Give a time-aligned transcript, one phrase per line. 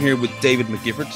[0.00, 1.12] here with David McGiffert,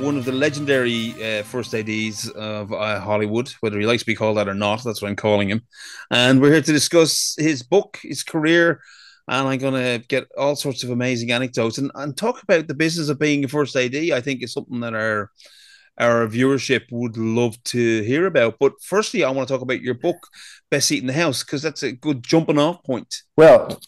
[0.00, 4.14] one of the legendary uh, first ADs of uh, Hollywood, whether he likes to be
[4.14, 4.84] called that or not.
[4.84, 5.62] That's what I'm calling him.
[6.10, 8.80] And we're here to discuss his book, his career,
[9.26, 12.74] and I'm going to get all sorts of amazing anecdotes and, and talk about the
[12.74, 13.96] business of being a first AD.
[13.96, 15.30] I think is something that our
[15.98, 18.56] our viewership would love to hear about.
[18.60, 20.28] But firstly, I want to talk about your book,
[20.70, 23.14] Best Seat in the House, because that's a good jumping off point.
[23.36, 23.80] Well,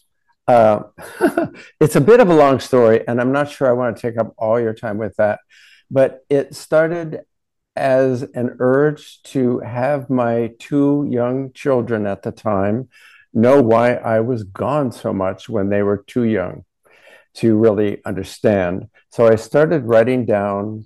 [0.47, 0.83] uh,
[1.79, 4.19] it's a bit of a long story, and I'm not sure I want to take
[4.19, 5.39] up all your time with that.
[5.89, 7.21] But it started
[7.75, 12.89] as an urge to have my two young children at the time
[13.33, 16.63] know why I was gone so much when they were too young
[17.35, 18.87] to really understand.
[19.11, 20.85] So I started writing down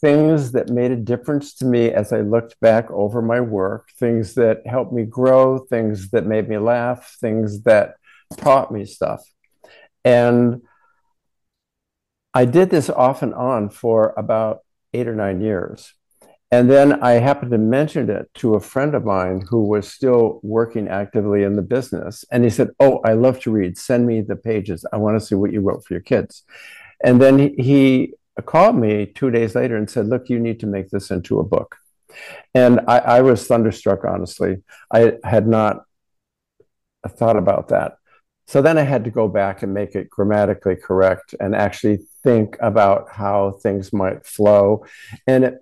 [0.00, 4.34] things that made a difference to me as I looked back over my work, things
[4.34, 7.96] that helped me grow, things that made me laugh, things that
[8.36, 9.22] taught me stuff.
[10.04, 10.62] And
[12.32, 14.60] I did this off and on for about
[14.94, 15.94] eight or nine years.
[16.52, 20.40] And then I happened to mention it to a friend of mine who was still
[20.42, 22.24] working actively in the business.
[22.32, 23.78] And he said, Oh, I love to read.
[23.78, 24.84] Send me the pages.
[24.92, 26.42] I want to see what you wrote for your kids.
[27.04, 28.14] And then he,
[28.46, 31.44] called me two days later and said, Look, you need to make this into a
[31.44, 31.76] book.
[32.54, 34.62] And I, I was thunderstruck, honestly.
[34.90, 35.82] I had not
[37.06, 37.98] thought about that.
[38.50, 42.56] So then I had to go back and make it grammatically correct and actually think
[42.60, 44.84] about how things might flow.
[45.24, 45.54] And it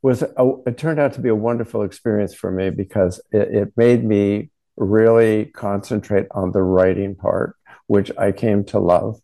[0.00, 3.72] was a, it turned out to be a wonderful experience for me because it, it
[3.76, 7.56] made me really concentrate on the writing part,
[7.88, 9.20] which I came to love,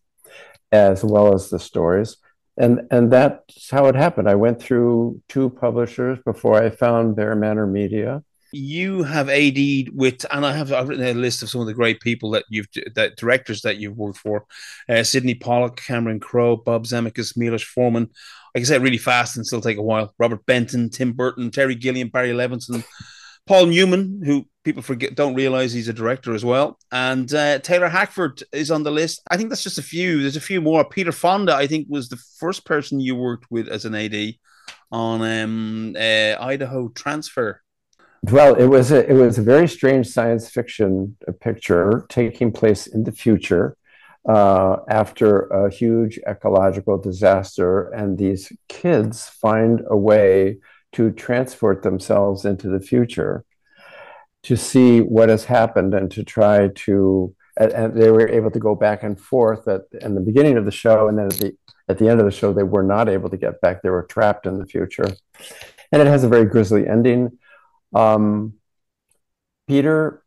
[0.73, 2.17] as well as the stories.
[2.57, 4.27] And, and that's how it happened.
[4.27, 10.45] I went through two publishers before I found BearManor Media you have AD'd with, and
[10.45, 13.17] I have I've written a list of some of the great people that you've that
[13.17, 14.45] directors that you've worked for:
[14.89, 18.09] uh, Sydney Pollack, Cameron Crowe, Bob Zemeckis, Milos Forman.
[18.55, 20.13] I can say it really fast and still take a while.
[20.17, 22.83] Robert Benton, Tim Burton, Terry Gilliam, Barry Levinson,
[23.45, 27.89] Paul Newman, who people forget don't realize he's a director as well, and uh, Taylor
[27.89, 29.21] Hackford is on the list.
[29.29, 30.21] I think that's just a few.
[30.21, 30.87] There's a few more.
[30.87, 34.35] Peter Fonda, I think, was the first person you worked with as an AD
[34.91, 37.61] on um, uh, Idaho Transfer
[38.23, 43.03] well, it was a, it was a very strange science fiction picture taking place in
[43.03, 43.77] the future
[44.27, 50.57] uh, after a huge ecological disaster, and these kids find a way
[50.93, 53.45] to transport themselves into the future
[54.43, 58.75] to see what has happened and to try to and they were able to go
[58.75, 61.57] back and forth at in the beginning of the show and then at the
[61.89, 63.81] at the end of the show they were not able to get back.
[63.81, 65.07] They were trapped in the future.
[65.91, 67.37] And it has a very grisly ending
[67.93, 68.53] um,
[69.67, 70.23] Peter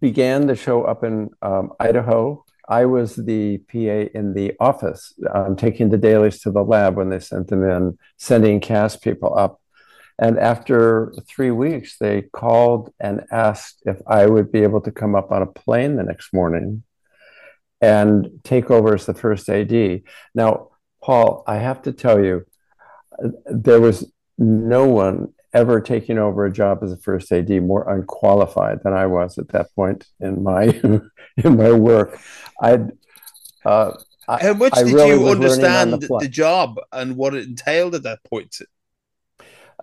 [0.00, 2.44] began the show up in um, Idaho.
[2.68, 7.10] I was the PA in the office, um, taking the dailies to the lab when
[7.10, 9.60] they sent them in, sending cast people up.
[10.18, 15.14] And after three weeks, they called and asked if I would be able to come
[15.14, 16.82] up on a plane the next morning
[17.80, 20.02] and take over as the first AD.
[20.34, 20.68] Now,
[21.02, 22.44] Paul, I have to tell you,
[23.46, 28.82] there was no one ever taking over a job as a first AD more unqualified
[28.82, 30.64] than I was at that point in my
[31.36, 32.18] in my work.
[32.60, 32.92] I'd
[33.64, 33.92] uh,
[34.28, 38.04] how much I did really you understand the, the, job and what it entailed at
[38.04, 38.56] that point?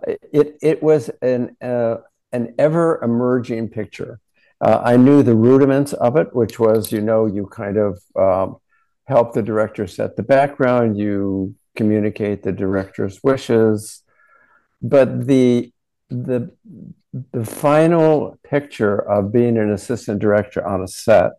[0.06, 1.96] It it was an uh,
[2.32, 4.20] an ever emerging picture.
[4.60, 8.56] Uh, I knew the rudiments of it, which was you know you kind of um,
[9.06, 14.02] help the director set the background, you communicate the director's wishes,
[14.80, 15.72] but the
[16.10, 16.50] the
[17.32, 21.32] the final picture of being an assistant director on a set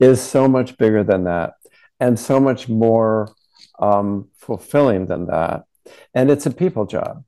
[0.00, 1.54] is so much bigger than that
[2.00, 3.32] and so much more
[3.78, 5.64] um, fulfilling than that.
[6.14, 7.24] And it's a people job.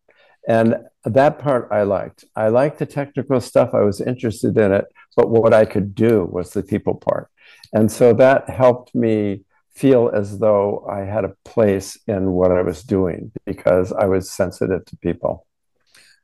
[0.47, 2.25] And that part i liked.
[2.34, 3.70] I liked the technical stuff.
[3.75, 4.87] I was interested in it.
[5.16, 7.31] But what i could do was the people part.
[7.73, 9.44] And so that helped me
[9.78, 14.30] feel as though i had a place in what i was doing because i was
[14.30, 15.46] sensitive to people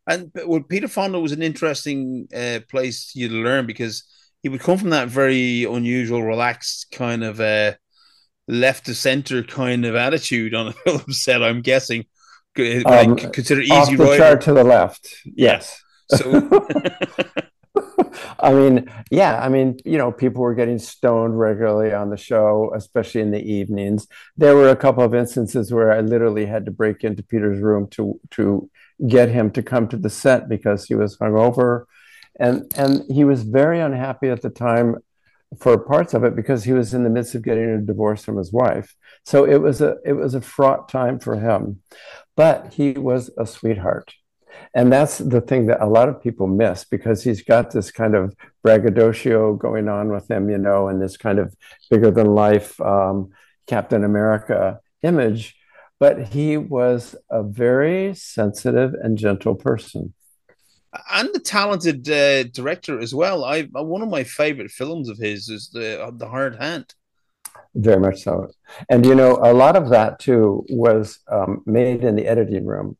[0.06, 4.04] and well, Peter Fonda was an interesting uh, place you to learn because
[4.42, 7.72] he would come from that very unusual, relaxed kind of uh,
[8.46, 11.42] left to center kind of attitude on a film set.
[11.42, 12.04] I'm guessing,
[12.58, 15.08] um, consider easy off the chart to the left.
[15.24, 15.82] Yes.
[16.10, 16.50] So.
[18.38, 22.72] I mean, yeah, I mean, you know, people were getting stoned regularly on the show,
[22.74, 24.06] especially in the evenings.
[24.36, 27.88] There were a couple of instances where I literally had to break into Peter's room
[27.92, 28.70] to to
[29.08, 31.84] get him to come to the set because he was hungover,
[32.38, 34.96] and and he was very unhappy at the time
[35.60, 38.36] for parts of it because he was in the midst of getting a divorce from
[38.36, 38.94] his wife.
[39.24, 41.80] So it was a it was a fraught time for him,
[42.36, 44.14] but he was a sweetheart.
[44.74, 48.14] And that's the thing that a lot of people miss because he's got this kind
[48.14, 51.54] of braggadocio going on with him, you know, and this kind of
[51.90, 53.30] bigger than life um,
[53.66, 55.56] Captain America image.
[56.00, 60.12] But he was a very sensitive and gentle person
[61.12, 63.44] and the talented uh, director as well.
[63.44, 66.94] I one of my favorite films of his is the the Hired Hand.
[67.74, 68.48] Very much so,
[68.88, 72.96] and you know a lot of that too was um, made in the editing room.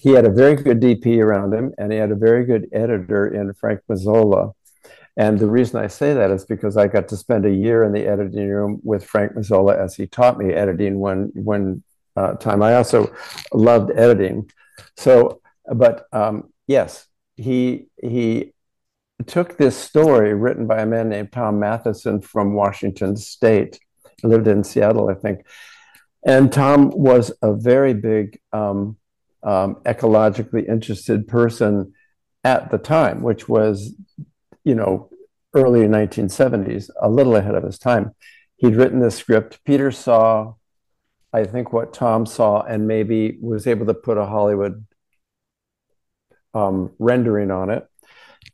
[0.00, 3.26] He had a very good DP around him, and he had a very good editor
[3.28, 4.54] in Frank Mazzola.
[5.16, 7.92] And the reason I say that is because I got to spend a year in
[7.92, 11.82] the editing room with Frank Mazzola as he taught me editing one one
[12.16, 12.62] uh, time.
[12.62, 13.14] I also
[13.52, 14.50] loved editing,
[14.96, 15.42] so
[15.74, 17.06] but um, yes,
[17.36, 18.54] he he
[19.26, 23.78] took this story written by a man named Tom Matheson from Washington State.
[24.22, 25.44] Lived in Seattle, I think.
[26.26, 28.96] And Tom was a very big um,
[29.42, 31.92] um, ecologically interested person
[32.44, 33.94] at the time, which was,
[34.64, 35.10] you know,
[35.54, 38.12] early 1970s, a little ahead of his time.
[38.56, 39.60] He'd written this script.
[39.64, 40.54] Peter saw,
[41.32, 44.86] I think, what Tom saw, and maybe was able to put a Hollywood
[46.54, 47.86] um, rendering on it.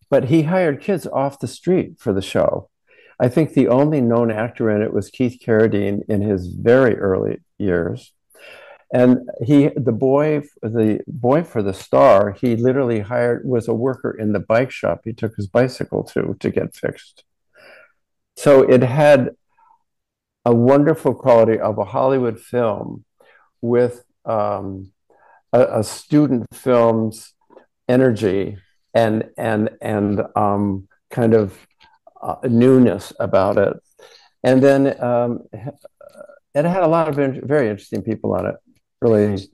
[0.09, 2.71] But he hired kids off the street for the show.
[3.19, 7.38] I think the only known actor in it was Keith Carradine in his very early
[7.59, 8.12] years.
[8.93, 14.17] And he, the boy, the boy for the star, he literally hired was a worker
[14.17, 15.00] in the bike shop.
[15.05, 17.25] He took his bicycle to to get fixed.
[18.37, 19.31] So it had
[20.44, 23.05] a wonderful quality of a Hollywood film
[23.61, 24.93] with um,
[25.53, 27.35] a, a student film's
[27.88, 28.59] energy
[28.94, 31.67] and and and um, kind of
[32.23, 33.77] uh, newness about it.
[34.44, 38.55] And then um, it had a lot of very interesting people on it.
[39.01, 39.49] Really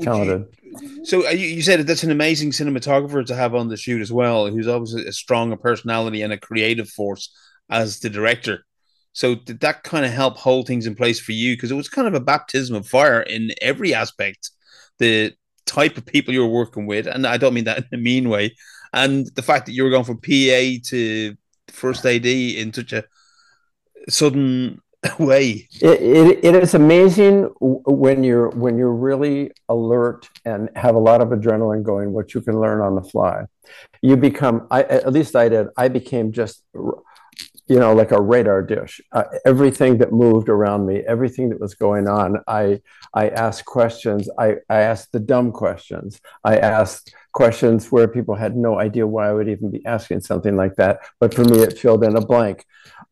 [0.00, 0.46] talented.
[0.62, 4.00] You, so uh, you, you said that's an amazing cinematographer to have on the shoot
[4.00, 7.34] as well, who's obviously as strong a personality and a creative force
[7.70, 8.64] as the director.
[9.12, 11.54] So did that kind of help hold things in place for you?
[11.54, 14.50] Because it was kind of a baptism of fire in every aspect.
[14.98, 15.32] The
[15.66, 18.56] type of people you're working with, and I don't mean that in a mean way,
[18.92, 21.36] and the fact that you were going from PA to
[21.68, 23.04] first AD in such a
[24.08, 24.80] sudden
[25.18, 25.68] way.
[25.80, 31.20] It, it, it is amazing when you're when you're really alert and have a lot
[31.20, 32.12] of adrenaline going.
[32.12, 33.46] What you can learn on the fly,
[34.02, 34.66] you become.
[34.70, 35.68] I at least I did.
[35.76, 36.62] I became just
[37.66, 39.00] you know, like a radar dish.
[39.12, 42.80] Uh, everything that moved around me, everything that was going on, I
[43.14, 44.28] I asked questions.
[44.38, 46.20] I I asked the dumb questions.
[46.44, 50.56] I asked questions where people had no idea why I would even be asking something
[50.56, 51.00] like that.
[51.20, 52.64] But for me, it filled in a blank.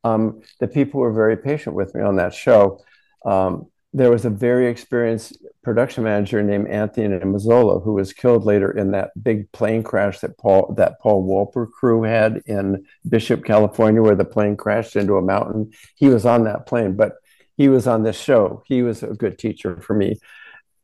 [0.04, 2.80] Um, the people were very patient with me on that show.
[3.24, 8.70] Um, there was a very experienced production manager named Anthony Mazzola who was killed later
[8.70, 14.02] in that big plane crash that Paul that Paul Wolper crew had in Bishop, California,
[14.02, 15.72] where the plane crashed into a mountain.
[15.94, 17.14] He was on that plane, but
[17.56, 18.62] he was on this show.
[18.66, 20.18] He was a good teacher for me.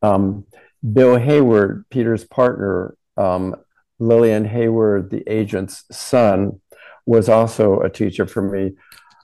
[0.02, 0.44] Um,
[0.92, 3.56] Bill Hayward, Peter's partner, um,
[3.98, 6.60] Leland Hayward, the agent's son,
[7.06, 8.74] was also a teacher for me.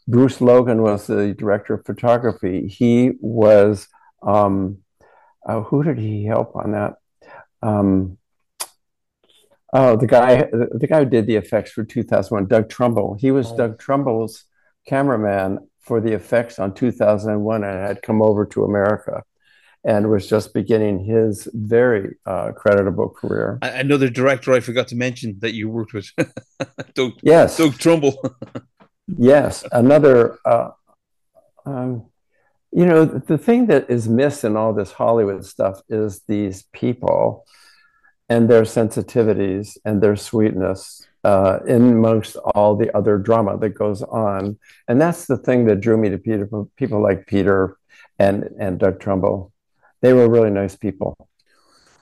[0.06, 2.68] Bruce Logan was the director of photography.
[2.68, 3.88] He was,
[4.22, 4.78] um,
[5.46, 6.94] uh, who did he help on that?
[7.62, 8.18] Um,
[9.72, 13.16] oh, the guy, the guy who did the effects for 2001, Doug Trumbull.
[13.18, 13.56] He was oh.
[13.56, 14.44] Doug Trumbull's
[14.86, 19.22] cameraman for the effects on 2001 and had come over to America
[19.84, 23.58] and was just beginning his very uh, creditable career.
[23.60, 26.10] Another director I forgot to mention that you worked with,
[26.94, 27.58] Doug, yes.
[27.58, 28.16] Doug Trumbull.
[29.06, 30.38] yes, another.
[30.44, 30.70] Uh,
[31.66, 32.06] um,
[32.72, 37.46] you know, the thing that is missed in all this Hollywood stuff is these people
[38.28, 44.02] and their sensitivities and their sweetness uh, in amongst all the other drama that goes
[44.02, 44.58] on.
[44.88, 47.76] And that's the thing that drew me to Peter, people like Peter
[48.18, 49.52] and, and Doug Trumbull.
[50.02, 51.16] They were really nice people.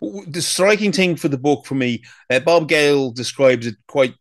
[0.01, 4.15] The striking thing for the book for me, uh, Bob Gale describes it quite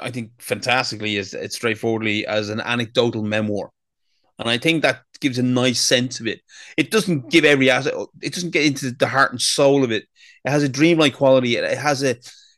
[0.00, 3.70] I think fantastically is it's straightforwardly as an anecdotal memoir.
[4.38, 6.40] And I think that gives a nice sense of it.
[6.76, 10.04] It doesn't give every asset, it doesn't get into the heart and soul of it.
[10.44, 11.56] It has a dreamlike quality.
[11.56, 12.16] It has a,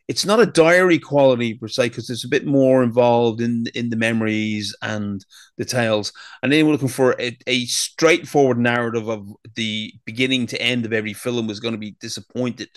[0.09, 3.91] it's not a diary quality per se, because there's a bit more involved in in
[3.91, 5.25] the memories and
[5.57, 6.13] the tales.
[6.43, 10.93] And then we're looking for a, a straightforward narrative of the beginning to end of
[10.93, 12.69] every film was going to be disappointed.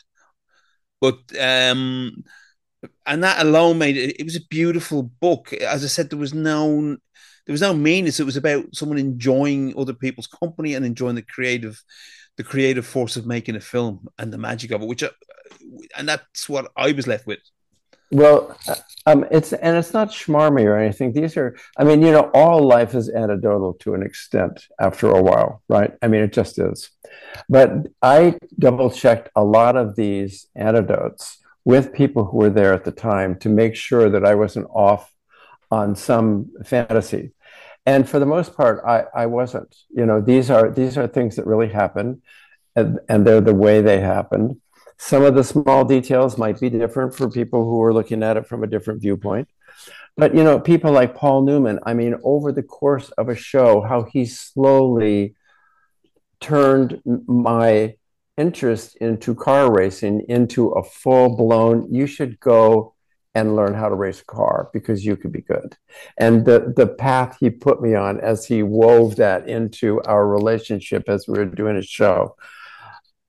[0.99, 2.23] But um
[3.05, 4.19] and that alone made it.
[4.19, 5.53] It was a beautiful book.
[5.53, 6.97] As I said, there was no
[7.45, 8.19] there was no meanness.
[8.19, 11.81] It was about someone enjoying other people's company and enjoying the creative
[12.35, 14.87] the creative force of making a film and the magic of it.
[14.87, 15.09] Which, uh,
[15.97, 17.39] and that's what I was left with.
[18.11, 18.57] Well,
[19.05, 21.11] um, it's and it's not schmarmy or anything.
[21.11, 25.21] These are, I mean, you know, all life is anecdotal to an extent after a
[25.21, 25.91] while, right?
[26.01, 26.89] I mean, it just is.
[27.49, 32.85] But I double checked a lot of these anecdotes with people who were there at
[32.85, 35.13] the time to make sure that I wasn't off
[35.69, 37.33] on some fantasy.
[37.85, 39.75] And for the most part, I, I wasn't.
[39.89, 42.21] You know, these are these are things that really happen,
[42.77, 44.61] and, and they're the way they happened.
[44.97, 48.47] Some of the small details might be different for people who are looking at it
[48.47, 49.49] from a different viewpoint.
[50.15, 53.81] But you know, people like Paul Newman, I mean, over the course of a show,
[53.81, 55.35] how he slowly
[56.39, 57.97] turned my
[58.37, 62.93] interest into car racing into a full blown, you should go
[63.33, 65.75] and learn how to race a car because you could be good.
[66.17, 71.07] And the the path he put me on as he wove that into our relationship
[71.07, 72.35] as we were doing a show,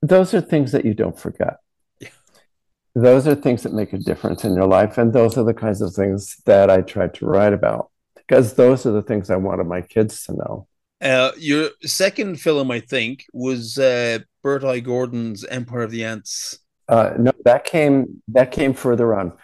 [0.00, 1.58] those are things that you don't forget.
[2.94, 4.98] Those are things that make a difference in your life.
[4.98, 8.86] And those are the kinds of things that I tried to write about because those
[8.86, 10.66] are the things I wanted my kids to know.
[11.00, 14.80] Uh, your second film, I think, was uh, Bert I.
[14.80, 16.60] Gordon's Empire of the Ants.
[16.88, 19.34] Uh, no, that came that came further on.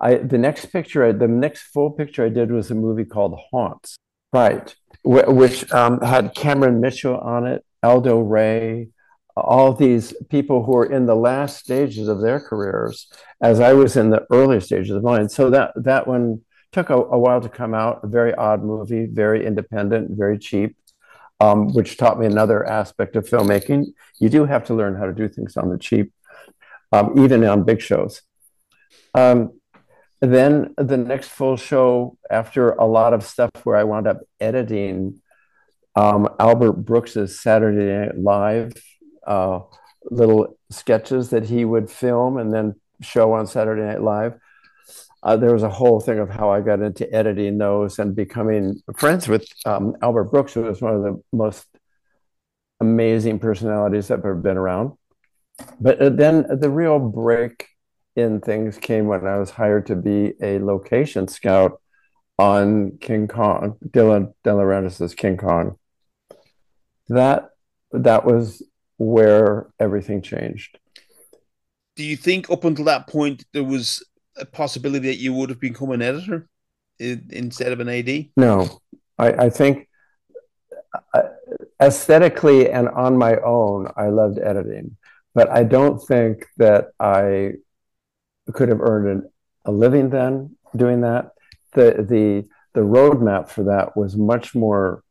[0.00, 3.38] I the next picture, I, the next full picture I did was a movie called
[3.52, 3.96] Haunts,
[4.32, 4.74] right,
[5.04, 8.88] which um, had Cameron Mitchell on it, Aldo Ray,
[9.36, 13.06] all these people who are in the last stages of their careers,
[13.40, 15.28] as I was in the early stages of mine.
[15.28, 16.40] So that that one
[16.72, 18.00] took a, a while to come out.
[18.02, 20.76] A very odd movie, very independent, very cheap,
[21.40, 23.86] um, which taught me another aspect of filmmaking.
[24.18, 26.12] You do have to learn how to do things on the cheap,
[26.92, 28.22] um, even on big shows.
[29.14, 29.52] Um,
[30.20, 35.20] then the next full show, after a lot of stuff where I wound up editing
[35.94, 38.72] um, Albert Brooks's Saturday Night Live
[39.28, 39.60] uh,
[40.10, 44.34] little sketches that he would film and then show on Saturday Night Live.
[45.22, 48.80] Uh, there was a whole thing of how I got into editing those and becoming
[48.96, 51.66] friends with um, Albert Brooks, who was one of the most
[52.80, 54.92] amazing personalities that have ever been around.
[55.80, 57.66] But uh, then the real break
[58.14, 61.80] in things came when I was hired to be a location scout
[62.38, 65.76] on King Kong, Dylan De King Kong.
[67.08, 67.50] That
[67.92, 68.62] that was
[68.98, 70.78] where everything changed.
[71.96, 74.04] Do you think up until that point there was
[74.38, 76.48] a possibility that you would have become an editor
[76.98, 78.30] instead of an AD?
[78.36, 78.80] No,
[79.18, 79.88] I, I think
[81.14, 81.22] uh,
[81.80, 84.96] aesthetically and on my own, I loved editing,
[85.34, 87.52] but I don't think that I
[88.52, 89.30] could have earned an,
[89.64, 91.32] a living then doing that.
[91.72, 95.02] The the the roadmap for that was much more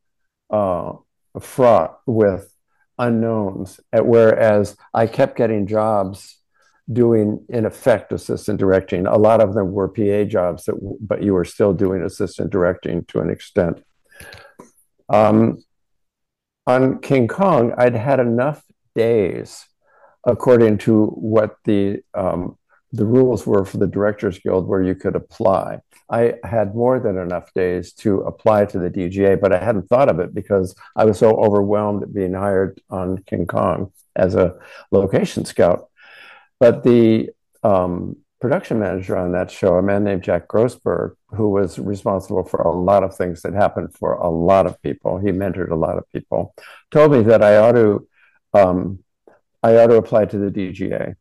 [0.50, 0.92] uh,
[1.40, 2.52] fraught with
[2.98, 3.80] unknowns.
[3.92, 6.38] Whereas I kept getting jobs
[6.92, 9.06] doing, in effect, assistant directing.
[9.06, 13.04] A lot of them were PA jobs, that, but you were still doing assistant directing
[13.06, 13.82] to an extent.
[15.08, 15.64] Um,
[16.66, 18.62] on King Kong, I'd had enough
[18.94, 19.66] days,
[20.24, 22.58] according to what the um,
[22.92, 25.80] the rules were for the Directors Guild, where you could apply.
[26.10, 30.08] I had more than enough days to apply to the DGA, but I hadn't thought
[30.08, 34.56] of it because I was so overwhelmed at being hired on King Kong as a
[34.90, 35.87] location scout.
[36.60, 37.30] But the
[37.62, 42.60] um, production manager on that show, a man named Jack Grossberg, who was responsible for
[42.60, 45.98] a lot of things that happened for a lot of people, he mentored a lot
[45.98, 46.54] of people,
[46.90, 48.08] told me that I ought to,
[48.54, 49.00] um,
[49.62, 51.14] I ought to apply to the DGA.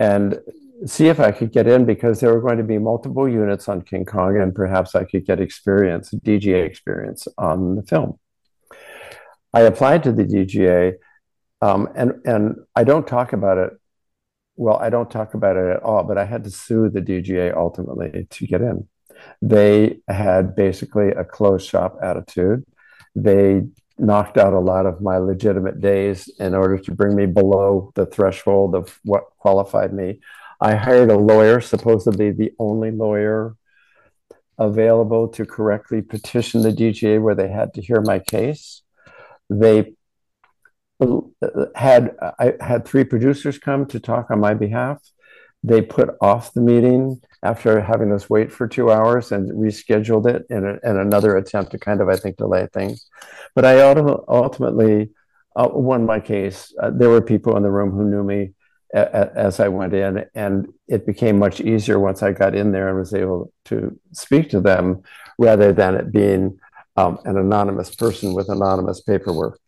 [0.00, 0.38] And
[0.86, 3.82] see if I could get in because there were going to be multiple units on
[3.82, 8.18] King Kong, and perhaps I could get experience, DGA experience on the film.
[9.52, 10.94] I applied to the DGA,
[11.62, 13.72] um, and and I don't talk about it.
[14.58, 17.56] Well, I don't talk about it at all, but I had to sue the DGA
[17.56, 18.88] ultimately to get in.
[19.40, 22.64] They had basically a closed shop attitude.
[23.14, 23.62] They
[23.98, 28.06] knocked out a lot of my legitimate days in order to bring me below the
[28.06, 30.18] threshold of what qualified me.
[30.60, 33.54] I hired a lawyer, supposedly the only lawyer
[34.58, 38.82] available to correctly petition the DGA where they had to hear my case.
[39.48, 39.94] They
[41.74, 44.98] had I had three producers come to talk on my behalf.
[45.62, 50.46] They put off the meeting after having us wait for two hours and rescheduled it
[50.50, 53.08] in, a, in another attempt to kind of I think delay things.
[53.54, 55.10] But I ultimately
[55.56, 56.72] uh, won my case.
[56.80, 58.52] Uh, there were people in the room who knew me
[58.94, 62.98] as I went in, and it became much easier once I got in there and
[62.98, 65.02] was able to speak to them
[65.38, 66.58] rather than it being
[66.96, 69.60] um, an anonymous person with anonymous paperwork.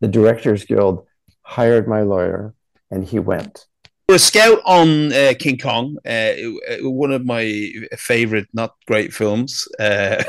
[0.00, 1.06] The Directors Guild
[1.42, 2.54] hired my lawyer,
[2.90, 3.66] and he went.
[4.08, 6.34] A scout on uh, King Kong, uh,
[6.82, 9.66] one of my favorite, not great films.
[9.80, 10.22] Uh,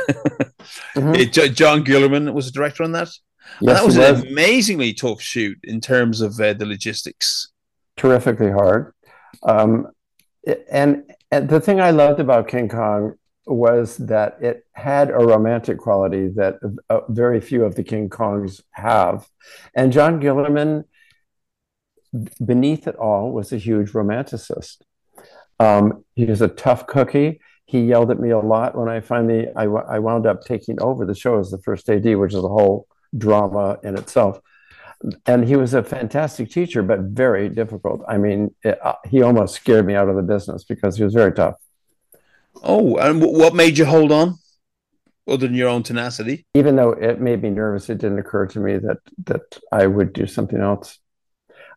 [0.96, 1.54] mm-hmm.
[1.54, 3.10] John Guillermin was a director on that.
[3.62, 7.50] Yes, that was, was, an amazingly tough shoot in terms of uh, the logistics.
[7.98, 8.94] Terrifically hard.
[9.44, 9.88] Um,
[10.72, 13.14] and, and the thing I loved about King Kong
[13.48, 16.56] was that it had a romantic quality that
[16.90, 19.28] uh, very few of the King Kongs have.
[19.74, 20.84] And John Guillermin,
[22.46, 24.82] beneath it all, was a huge romanticist.
[25.60, 27.40] Um, he was a tough cookie.
[27.66, 31.06] He yelled at me a lot when I finally I, I wound up taking over
[31.06, 32.88] the show as the first AD, which is a whole
[33.18, 34.40] drama in itself.
[35.26, 38.04] And he was a fantastic teacher, but very difficult.
[38.08, 41.14] I mean, it, uh, he almost scared me out of the business because he was
[41.14, 41.56] very tough.
[42.64, 44.38] Oh, and what made you hold on,
[45.28, 46.46] other than your own tenacity?
[46.54, 50.14] Even though it made me nervous, it didn't occur to me that that I would
[50.14, 51.00] do something else.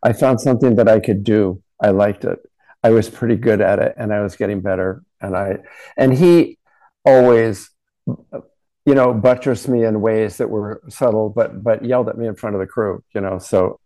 [0.03, 1.61] I found something that I could do.
[1.81, 2.39] I liked it.
[2.83, 5.03] I was pretty good at it, and I was getting better.
[5.19, 5.57] And I
[5.97, 6.57] and he
[7.05, 7.69] always,
[8.07, 12.35] you know, buttressed me in ways that were subtle, but but yelled at me in
[12.35, 13.03] front of the crew.
[13.13, 13.79] You know, so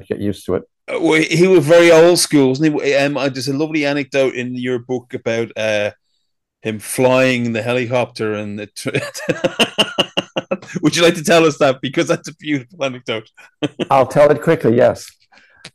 [0.00, 0.62] I get used to it.
[0.88, 2.94] Uh, well, he was very old school, wasn't he?
[2.94, 5.90] Um, there's a lovely anecdote in your book about uh,
[6.62, 8.68] him flying the helicopter and the.
[10.82, 13.30] Would you like to tell us that because that's a beautiful anecdote?
[13.90, 14.76] I'll tell it quickly.
[14.76, 15.10] Yes,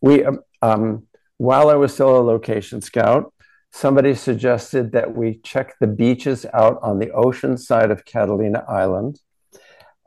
[0.02, 3.34] we um, um, while I was still a location scout,
[3.72, 9.20] somebody suggested that we check the beaches out on the ocean side of Catalina Island.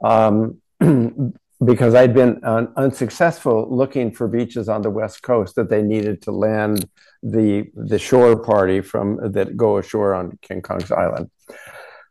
[0.02, 0.61] Um,
[1.64, 6.23] because I'd been un- unsuccessful looking for beaches on the west coast that they needed
[6.23, 6.87] to land
[7.35, 11.30] the the shore party from that go ashore on King Kong's island.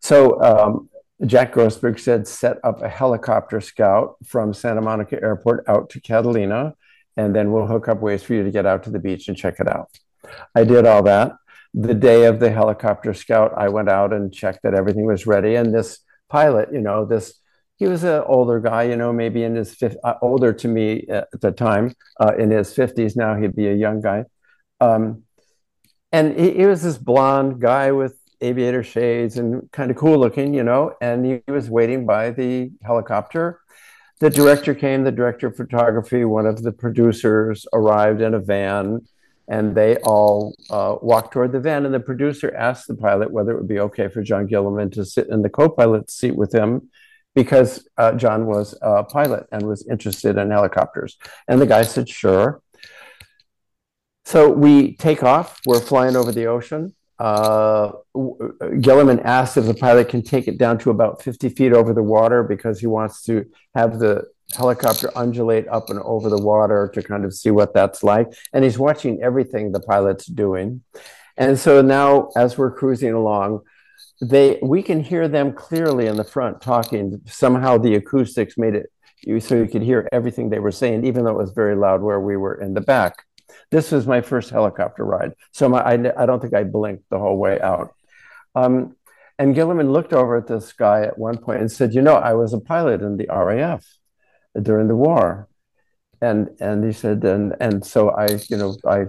[0.01, 0.89] So um,
[1.25, 6.75] Jack Grossberg said, set up a helicopter scout from Santa Monica Airport out to Catalina,
[7.15, 9.37] and then we'll hook up ways for you to get out to the beach and
[9.37, 9.89] check it out.
[10.53, 11.33] I did all that.
[11.73, 15.55] The day of the helicopter scout, I went out and checked that everything was ready.
[15.55, 15.99] And this
[16.29, 17.39] pilot, you know, this
[17.77, 21.05] he was an older guy, you know, maybe in his fifth, uh, older to me
[21.09, 23.15] at the time, uh, in his fifties.
[23.17, 24.23] Now he'd be a young guy,
[24.79, 25.23] um,
[26.11, 30.53] and he, he, was this blonde guy with aviator shades and kind of cool looking,
[30.53, 30.93] you know.
[31.01, 33.59] And he, he was waiting by the helicopter.
[34.19, 39.01] The director came, the director of photography, one of the producers arrived in a van,
[39.47, 41.85] and they all uh, walked toward the van.
[41.85, 45.05] And the producer asked the pilot whether it would be okay for John Guillermin to
[45.05, 46.89] sit in the co-pilot seat with him
[47.35, 51.17] because uh, John was a pilot and was interested in helicopters.
[51.47, 52.61] And the guy said, sure.
[54.25, 56.95] So we take off, we're flying over the ocean.
[57.19, 57.91] Uh,
[58.81, 62.03] Guillermin asked if the pilot can take it down to about 50 feet over the
[62.03, 67.01] water because he wants to have the helicopter undulate up and over the water to
[67.01, 68.27] kind of see what that's like.
[68.51, 70.83] And he's watching everything the pilot's doing.
[71.37, 73.61] And so now, as we're cruising along,
[74.21, 77.21] they we can hear them clearly in the front talking.
[77.25, 81.25] Somehow the acoustics made it you so you could hear everything they were saying, even
[81.25, 83.25] though it was very loud where we were in the back.
[83.71, 87.19] This was my first helicopter ride, so my, I, I don't think I blinked the
[87.19, 87.93] whole way out.
[88.55, 88.95] Um,
[89.37, 92.33] and Guillermin looked over at this guy at one point and said, "You know, I
[92.33, 93.85] was a pilot in the RAF
[94.61, 95.47] during the war."
[96.21, 99.07] And and he said, and and so I, you know, I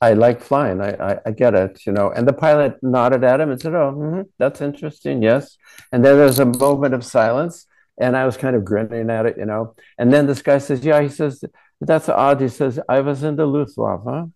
[0.00, 0.80] I like flying.
[0.80, 2.10] I, I, I, get it, you know.
[2.10, 5.56] And the pilot nodded at him and said, "Oh, mm-hmm, that's interesting, yes."
[5.90, 7.66] And then there's a moment of silence,
[8.00, 9.74] and I was kind of grinning at it, you know.
[9.98, 11.42] And then this guy says, "Yeah," he says,
[11.80, 14.30] "That's odd." He says, "I was in the Luftwaffe,"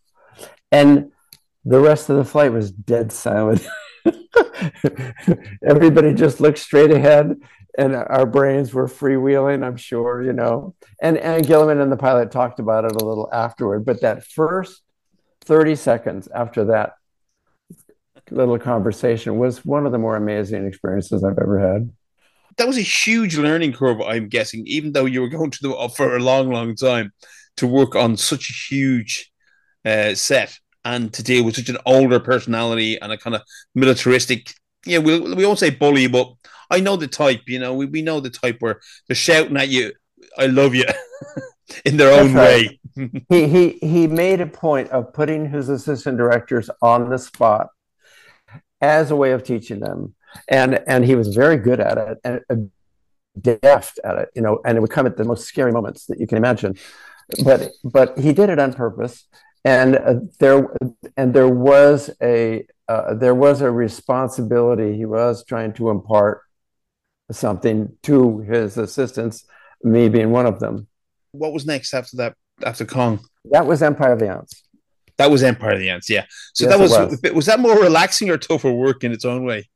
[0.70, 1.12] and
[1.64, 3.66] the rest of the flight was dead silent.
[5.64, 7.36] Everybody just looked straight ahead,
[7.78, 9.64] and our brains were freewheeling.
[9.64, 10.74] I'm sure, you know.
[11.00, 14.82] And and Guillermin and the pilot talked about it a little afterward, but that first
[15.44, 16.94] 30 seconds after that
[18.30, 21.90] little conversation was one of the more amazing experiences I've ever had.
[22.58, 25.92] That was a huge learning curve, I'm guessing, even though you were going to the
[25.96, 27.12] for a long, long time
[27.56, 29.30] to work on such a huge
[29.84, 33.42] uh, set and to deal with such an older personality and a kind of
[33.74, 34.52] militaristic.
[34.84, 36.32] Yeah, we we won't say bully, but
[36.70, 37.42] I know the type.
[37.46, 39.92] You know, we, we know the type where they're shouting at you,
[40.36, 40.86] "I love you,"
[41.84, 42.80] in their own way
[43.28, 47.68] he, he, he made a point of putting his assistant directors on the spot
[48.80, 50.14] as a way of teaching them.
[50.48, 52.56] And, and he was very good at it and uh,
[53.40, 56.18] deft at it, you know, and it would come at the most scary moments that
[56.20, 56.76] you can imagine.
[57.44, 59.24] But, but he did it on purpose.
[59.64, 60.66] and uh, there
[61.16, 66.40] and there was a uh, there was a responsibility he was trying to impart
[67.30, 69.44] something to his assistants
[69.84, 70.86] me being one of them
[71.30, 74.64] what was next after that after kong that was empire of the ants
[75.16, 76.90] that was empire of the ants yeah so Yes, that was,
[77.22, 77.32] was.
[77.32, 79.68] was that more relaxing or tougher work in its own way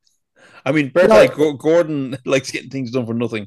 [0.67, 1.15] i mean Bert, No.
[1.15, 1.35] like
[1.67, 1.99] gordon
[2.33, 3.45] likes getting things done for nothing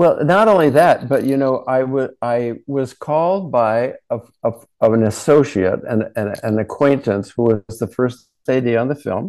[0.00, 3.74] Well, not only that, but you know, I wa- I was called by
[4.16, 4.50] a, a,
[4.84, 8.16] of an associate and an, an acquaintance who was the first
[8.48, 9.24] AD on the film.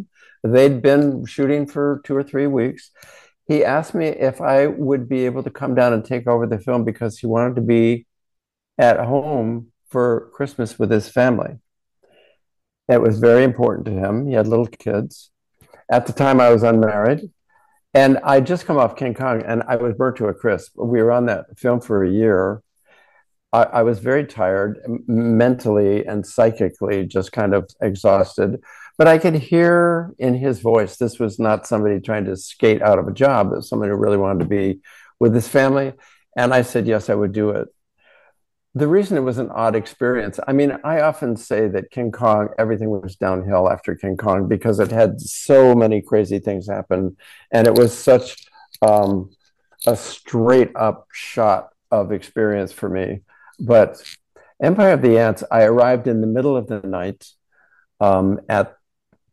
[0.54, 2.82] They'd been shooting for two or three weeks.
[3.50, 6.58] He asked me if I would be able to come down and take over the
[6.66, 8.06] film because he wanted to be
[8.88, 9.48] at home
[9.92, 11.52] for Christmas with his family.
[12.88, 14.26] It was very important to him.
[14.28, 15.30] He had little kids.
[15.90, 17.30] At the time, I was unmarried.
[17.94, 20.72] And I just come off King Kong and I was burnt to a crisp.
[20.76, 22.60] We were on that film for a year.
[23.52, 28.60] I, I was very tired mentally and psychically, just kind of exhausted.
[28.98, 32.98] But I could hear in his voice this was not somebody trying to skate out
[32.98, 34.80] of a job, it was somebody who really wanted to be
[35.20, 35.92] with his family.
[36.36, 37.68] And I said, yes, I would do it.
[38.76, 42.48] The reason it was an odd experience, I mean, I often say that King Kong,
[42.58, 47.16] everything was downhill after King Kong because it had so many crazy things happen.
[47.52, 48.46] And it was such
[48.82, 49.30] um,
[49.86, 53.20] a straight up shot of experience for me.
[53.60, 54.02] But
[54.60, 57.28] Empire of the Ants, I arrived in the middle of the night
[58.00, 58.76] um, at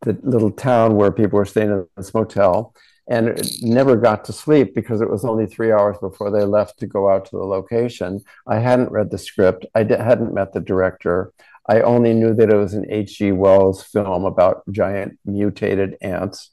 [0.02, 2.76] the little town where people were staying in this motel
[3.08, 6.88] and never got to sleep because it was only three hours before they left to
[6.88, 8.22] go out to the location.
[8.48, 11.34] I hadn't read the script, I hadn't met the director.
[11.68, 13.34] I only knew that it was an H.G.
[13.34, 16.50] Wells film about giant mutated ants.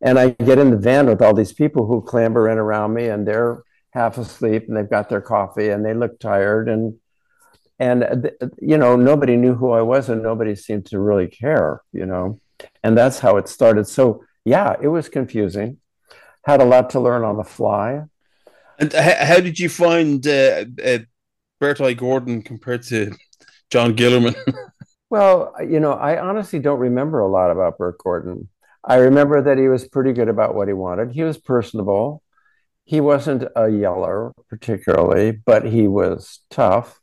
[0.00, 3.08] And I get in the van with all these people who clamber in around me
[3.08, 6.98] and they're half asleep and they've got their coffee and they look tired and
[7.78, 11.82] and uh, you know nobody knew who I was and nobody seemed to really care,
[11.92, 12.40] you know.
[12.82, 13.86] And that's how it started.
[13.86, 15.78] So yeah, it was confusing.
[16.44, 18.04] Had a lot to learn on the fly.
[18.78, 20.98] and how did you find uh, uh,
[21.60, 23.12] bertolt gordon compared to
[23.70, 24.36] john guillermin
[25.10, 28.48] Well, you know, I honestly don't remember a lot about Bert Gordon.
[28.84, 31.12] I remember that he was pretty good about what he wanted.
[31.12, 32.22] He was personable.
[32.84, 37.00] He wasn't a yeller particularly, but he was tough.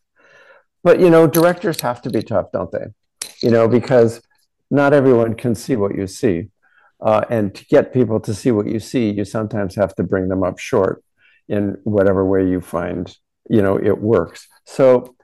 [0.83, 2.87] But you know, directors have to be tough, don't they?
[3.41, 4.21] You know, because
[4.71, 6.49] not everyone can see what you see.
[7.03, 10.29] Uh, and to get people to see what you see, you sometimes have to bring
[10.29, 11.03] them up short
[11.49, 13.17] in whatever way you find,
[13.49, 14.47] you know, it works.
[14.65, 15.15] So,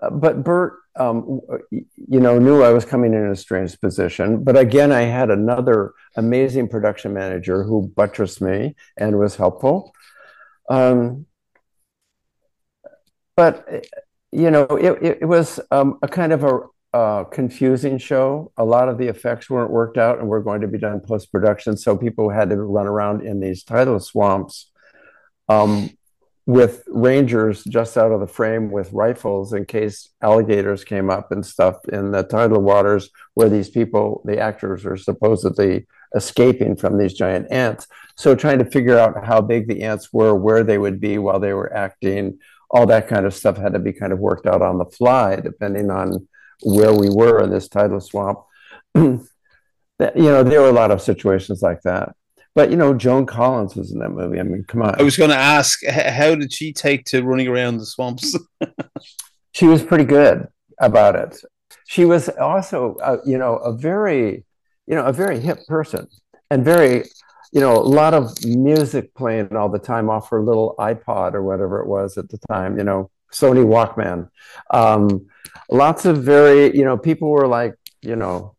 [0.00, 4.44] uh, but Bert, um, you know, knew I was coming in a strange position.
[4.44, 9.92] But again, I had another amazing production manager who buttressed me and was helpful.
[10.70, 11.26] Um,
[13.36, 13.86] but
[14.32, 16.60] you know, it, it, it was um, a kind of a
[16.96, 18.50] uh, confusing show.
[18.56, 21.30] A lot of the effects weren't worked out and were going to be done post
[21.30, 24.70] production, so people had to run around in these tidal swamps
[25.50, 25.90] um,
[26.46, 31.44] with rangers just out of the frame with rifles in case alligators came up and
[31.44, 37.12] stuff in the tidal waters where these people, the actors, are supposedly escaping from these
[37.12, 37.86] giant ants.
[38.16, 41.40] So trying to figure out how big the ants were, where they would be while
[41.40, 42.38] they were acting,
[42.70, 45.36] all that kind of stuff had to be kind of worked out on the fly,
[45.36, 46.26] depending on
[46.62, 48.40] where we were in this tidal swamp.
[49.98, 52.14] That- you know, there were a lot of situations like that.
[52.54, 54.38] But you know, Joan Collins was in that movie.
[54.38, 54.94] I mean, come on.
[55.00, 58.36] i was going to ask how did she take to running around the swamps
[59.56, 60.48] she was pretty good
[60.80, 61.40] about it.
[61.86, 64.44] She was also, uh, you know, a very,
[64.86, 66.08] you know, a very hip person
[66.50, 67.04] and very,
[67.52, 71.42] you know, a lot of music playing all the time off her little iPod or
[71.42, 74.28] whatever it was at the time, you know, Sony Walkman.
[74.70, 75.26] Um,
[75.70, 78.54] lots of very, you know, people were like, you know,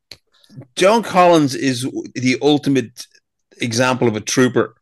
[0.75, 1.83] Joan Collins is
[2.15, 3.05] the ultimate
[3.62, 4.75] example of a trooper.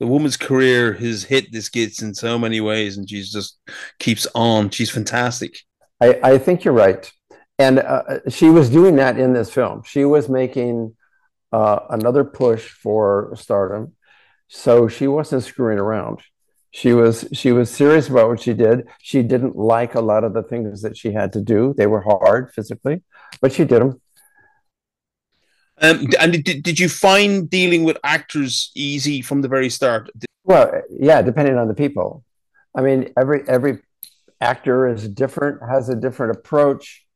[0.00, 3.58] The woman's career has hit the skids in so many ways, and she's just
[3.98, 4.70] keeps on.
[4.70, 5.58] She's fantastic.
[6.00, 7.10] I, I think you're right.
[7.58, 9.82] And uh, she was doing that in this film.
[9.86, 10.94] She was making
[11.52, 13.94] uh, another push for stardom.
[14.48, 16.20] So she wasn't screwing around.
[16.76, 18.86] She was she was serious about what she did.
[19.00, 21.72] She didn't like a lot of the things that she had to do.
[21.74, 23.02] They were hard physically,
[23.40, 24.02] but she did them.
[25.80, 30.10] Um, and did, did you find dealing with actors easy from the very start?
[30.44, 32.22] Well, yeah, depending on the people.
[32.74, 33.78] I mean, every every
[34.42, 37.06] actor is different, has a different approach,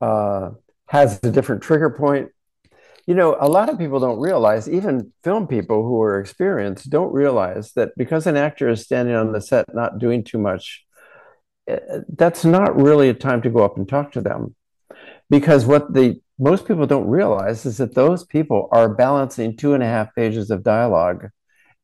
[0.00, 0.50] uh,
[0.86, 2.28] has a different trigger point.
[3.10, 7.12] You know, a lot of people don't realize, even film people who are experienced don't
[7.12, 10.84] realize that because an actor is standing on the set not doing too much,
[11.66, 11.80] eh,
[12.16, 14.54] that's not really a time to go up and talk to them.
[15.28, 19.82] because what the most people don't realize is that those people are balancing two and
[19.82, 21.30] a half pages of dialogue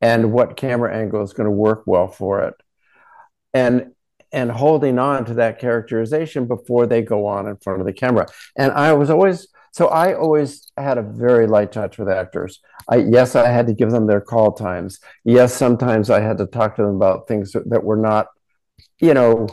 [0.01, 2.55] and what camera angle is going to work well for it
[3.53, 3.93] and
[4.33, 8.27] and holding on to that characterization before they go on in front of the camera
[8.57, 12.97] and i was always so i always had a very light touch with actors i
[12.97, 16.77] yes i had to give them their call times yes sometimes i had to talk
[16.77, 18.27] to them about things that were not
[19.01, 19.47] you know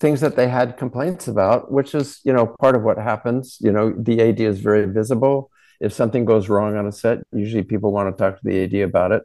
[0.00, 3.58] things that they had complaints about, which is, you know, part of what happens.
[3.60, 5.50] You know, the AD is very visible.
[5.78, 8.74] If something goes wrong on a set, usually people want to talk to the AD
[8.88, 9.22] about it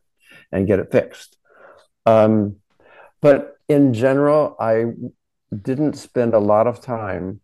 [0.52, 1.38] and get it fixed.
[2.06, 2.58] Um,
[3.22, 4.86] but in general, I
[5.56, 7.40] didn't spend a lot of time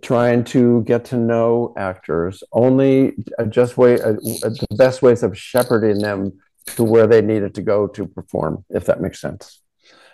[0.00, 2.42] trying to get to know actors.
[2.52, 4.14] Only uh, just way uh, uh,
[4.48, 6.32] the best ways of shepherding them
[6.76, 9.60] to where they needed to go to perform, if that makes sense.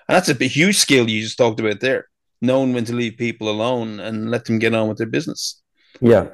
[0.08, 2.06] And that's a huge skill you just talked about there
[2.40, 5.60] knowing when to leave people alone and let them get on with their business.
[6.00, 6.28] Yeah,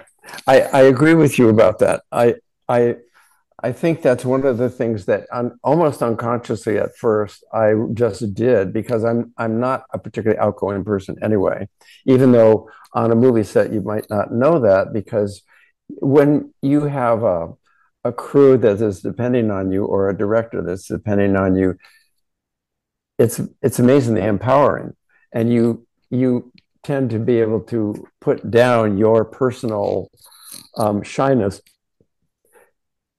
[0.46, 2.02] I, I agree with you about that.
[2.12, 2.36] I
[2.68, 2.96] I
[3.64, 8.34] I think that's one of the things that I'm almost unconsciously at first I just
[8.34, 11.66] did because I'm I'm not a particularly outgoing person anyway.
[12.04, 15.40] Even though on a movie set you might not know that because
[15.88, 17.54] when you have a
[18.04, 21.78] a crew that is depending on you or a director that's depending on you,
[23.18, 24.92] it's it's amazingly empowering,
[25.32, 30.10] and you you tend to be able to put down your personal
[30.76, 31.62] um, shyness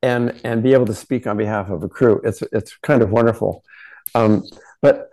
[0.02, 2.22] and and be able to speak on behalf of a crew.
[2.24, 3.64] It's it's kind of wonderful.
[4.14, 4.44] Um,
[4.82, 5.10] but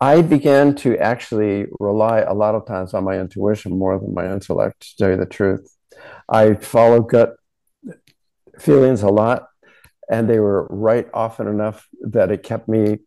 [0.00, 4.32] I began to actually rely a lot of times on my intuition more than my
[4.32, 5.76] intellect, to tell you the truth.
[6.28, 7.36] I follow gut
[8.58, 9.46] feelings a lot,
[10.10, 12.98] and they were right often enough that it kept me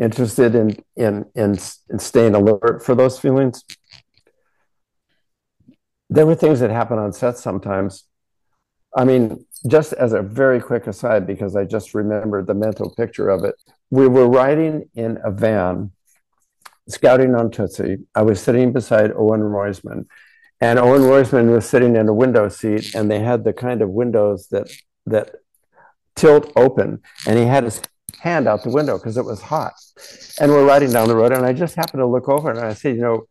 [0.00, 1.58] interested in in in,
[1.90, 3.64] in staying alert for those feelings.
[6.10, 8.04] There were things that happen on set sometimes.
[8.96, 13.28] I mean, just as a very quick aside, because I just remembered the mental picture
[13.28, 13.54] of it.
[13.90, 15.92] We were riding in a van,
[16.88, 17.98] scouting on Tootsie.
[18.14, 20.06] I was sitting beside Owen Roizman,
[20.60, 23.90] and Owen Roizman was sitting in a window seat, and they had the kind of
[23.90, 24.70] windows that
[25.06, 25.36] that
[26.16, 27.80] tilt open, and he had his
[28.20, 29.74] hand out the window because it was hot.
[30.40, 32.74] And we're riding down the road, and I just happened to look over and I
[32.74, 33.28] said, you know,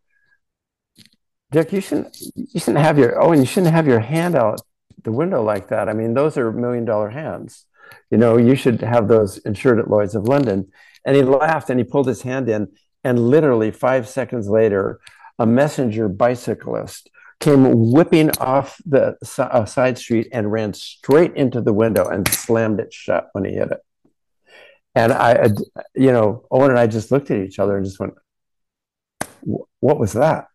[1.51, 4.59] Dick, you shouldn't you shouldn't have your and you shouldn't have your hand out
[5.07, 5.87] the window like that.
[5.87, 7.65] I mean, those are million dollar hands.
[8.11, 10.69] You know, you should have those insured at Lloyd's of London.
[11.05, 12.67] And he laughed and he pulled his hand in,
[13.05, 14.99] and literally five seconds later,
[15.39, 21.71] a messenger bicyclist came whipping off the uh, side street and ran straight into the
[21.71, 23.79] window and slammed it shut when he hit it.
[24.93, 25.51] And I,
[25.95, 28.15] you know, Owen and I just looked at each other and just went,
[29.79, 30.47] what was that?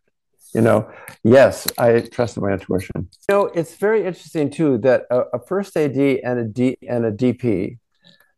[0.55, 0.91] You know,
[1.25, 3.09] yes, I trusted my intuition.
[3.29, 7.07] You know, it's very interesting too that a, a first AD and a D and
[7.07, 7.79] a DP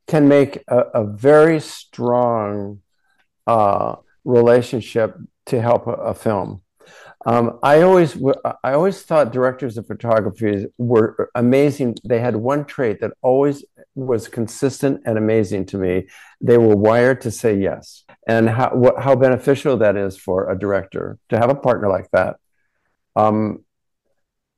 [0.07, 2.81] can make a, a very strong
[3.47, 6.63] uh, relationship to help a, a film.
[7.27, 8.17] Um, I always,
[8.63, 11.97] I always thought directors of photography were amazing.
[12.05, 16.07] They had one trait that always was consistent and amazing to me.
[16.41, 21.19] They were wired to say yes, and how how beneficial that is for a director
[21.31, 22.37] to have a partner like that.
[23.17, 23.65] Um,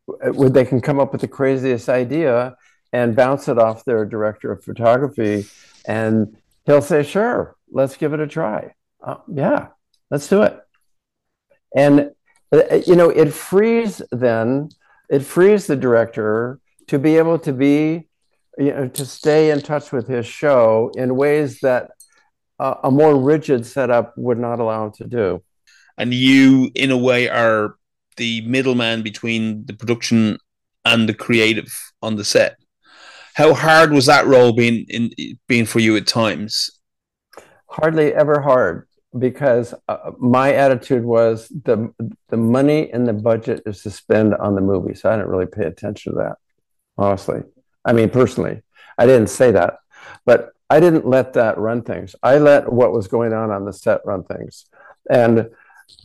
[0.06, 2.56] where they can come up with the craziest idea
[2.92, 5.46] and bounce it off their director of photography,
[5.86, 9.68] and he'll say, "Sure, let's give it a try." Uh, yeah,
[10.10, 10.58] let's do it.
[11.76, 12.12] And
[12.52, 14.68] you know, it frees then
[15.08, 18.08] it frees the director to be able to be
[18.58, 21.90] you know to stay in touch with his show in ways that
[22.58, 25.42] uh, a more rigid setup would not allow him to do.
[25.98, 27.76] And you, in a way, are
[28.16, 30.38] the middleman between the production
[30.84, 32.56] and the creative on the set.
[33.34, 35.10] How hard was that role being in
[35.48, 36.70] being for you at times?
[37.68, 38.86] Hardly ever hard
[39.18, 41.92] because uh, my attitude was the
[42.28, 45.46] the money in the budget is to spend on the movie, so I didn't really
[45.46, 46.36] pay attention to that.
[46.98, 47.42] Honestly,
[47.84, 48.62] I mean personally,
[48.98, 49.78] I didn't say that,
[50.24, 52.16] but I didn't let that run things.
[52.22, 54.66] I let what was going on on the set run things,
[55.08, 55.50] and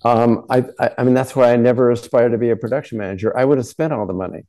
[0.03, 3.35] um, I, I, I mean that's why I never aspired to be a production manager.
[3.37, 4.45] I would have spent all the money,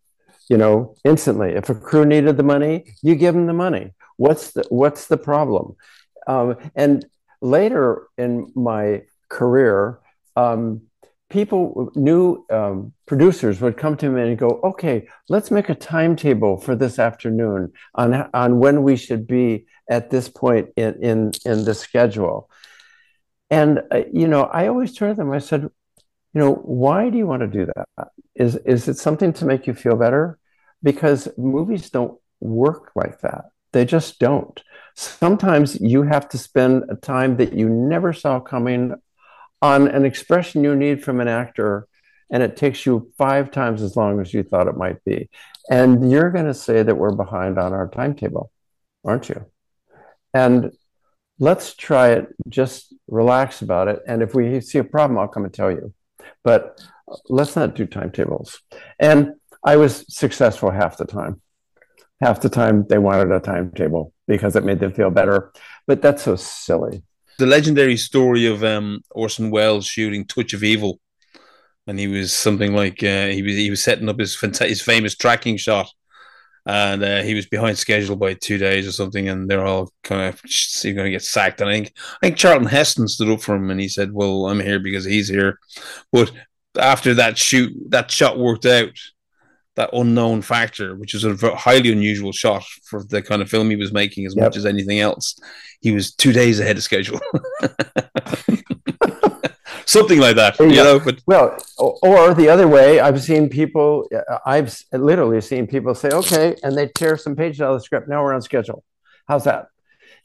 [0.48, 1.52] you know, instantly.
[1.52, 3.92] If a crew needed the money, you give them the money.
[4.16, 5.76] What's the what's the problem?
[6.26, 7.04] Um, and
[7.42, 9.98] later in my career,
[10.36, 10.82] um,
[11.28, 16.56] people, new um, producers would come to me and go, okay, let's make a timetable
[16.58, 21.64] for this afternoon on, on when we should be at this point in, in, in
[21.64, 22.48] the schedule.
[23.50, 25.62] And, uh, you know, I always turned to them, I said,
[26.34, 28.08] you know, why do you want to do that?
[28.34, 30.38] Is is it something to make you feel better?
[30.82, 33.50] Because movies don't work like that.
[33.72, 34.62] They just don't.
[34.94, 38.94] Sometimes you have to spend a time that you never saw coming
[39.60, 41.86] on an expression you need from an actor,
[42.30, 45.28] and it takes you five times as long as you thought it might be.
[45.70, 48.50] And you're going to say that we're behind on our timetable,
[49.04, 49.46] aren't you?
[50.34, 50.72] And
[51.38, 54.00] let's try it, just relax about it.
[54.06, 55.94] And if we see a problem, I'll come and tell you.
[56.42, 56.80] But
[57.28, 58.60] let's not do timetables.
[58.98, 61.40] And I was successful half the time.
[62.20, 65.52] Half the time they wanted a timetable because it made them feel better.
[65.86, 67.02] But that's so silly.
[67.38, 71.00] The legendary story of um, Orson Welles shooting Touch of Evil,
[71.86, 75.16] and he was something like uh, he was he was setting up his his famous
[75.16, 75.90] tracking shot,
[76.66, 80.28] and uh, he was behind schedule by two days or something, and they're all kind
[80.28, 80.40] of
[80.82, 81.60] going to get sacked.
[81.60, 84.48] And I think I think Charlton Heston stood up for him, and he said, "Well,
[84.48, 85.58] I'm here because he's here."
[86.12, 86.30] But
[86.78, 88.92] after that shoot, that shot worked out.
[89.76, 93.76] That unknown factor, which is a highly unusual shot for the kind of film he
[93.76, 94.44] was making, as yep.
[94.44, 95.38] much as anything else,
[95.80, 97.20] he was two days ahead of schedule.
[99.92, 100.58] something like that.
[100.58, 104.08] You know, but well, or the other way, I've seen people.
[104.44, 108.08] I've literally seen people say, "Okay," and they tear some pages out of the script.
[108.08, 108.82] Now we're on schedule.
[109.28, 109.68] How's that?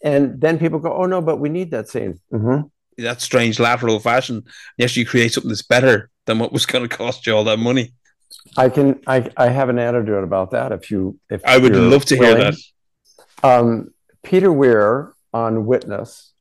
[0.04, 2.68] And then people go, "Oh no, but we need that scene." Mm-hmm.
[3.04, 4.44] That strange lateral fashion.
[4.78, 7.60] Yes, you create something that's better than what was going to cost you all that
[7.60, 7.94] money.
[8.56, 9.02] I can.
[9.08, 10.72] I I have an anecdote about that.
[10.72, 12.42] If you, if I would love to willing.
[12.42, 13.48] hear that.
[13.48, 16.34] Um, Peter Weir on Witness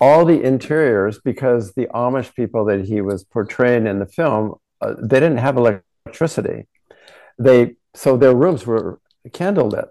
[0.00, 4.94] all the interiors because the Amish people that he was portraying in the film uh,
[5.00, 6.66] they didn't have electricity.
[7.38, 9.88] They so their rooms were candlelit.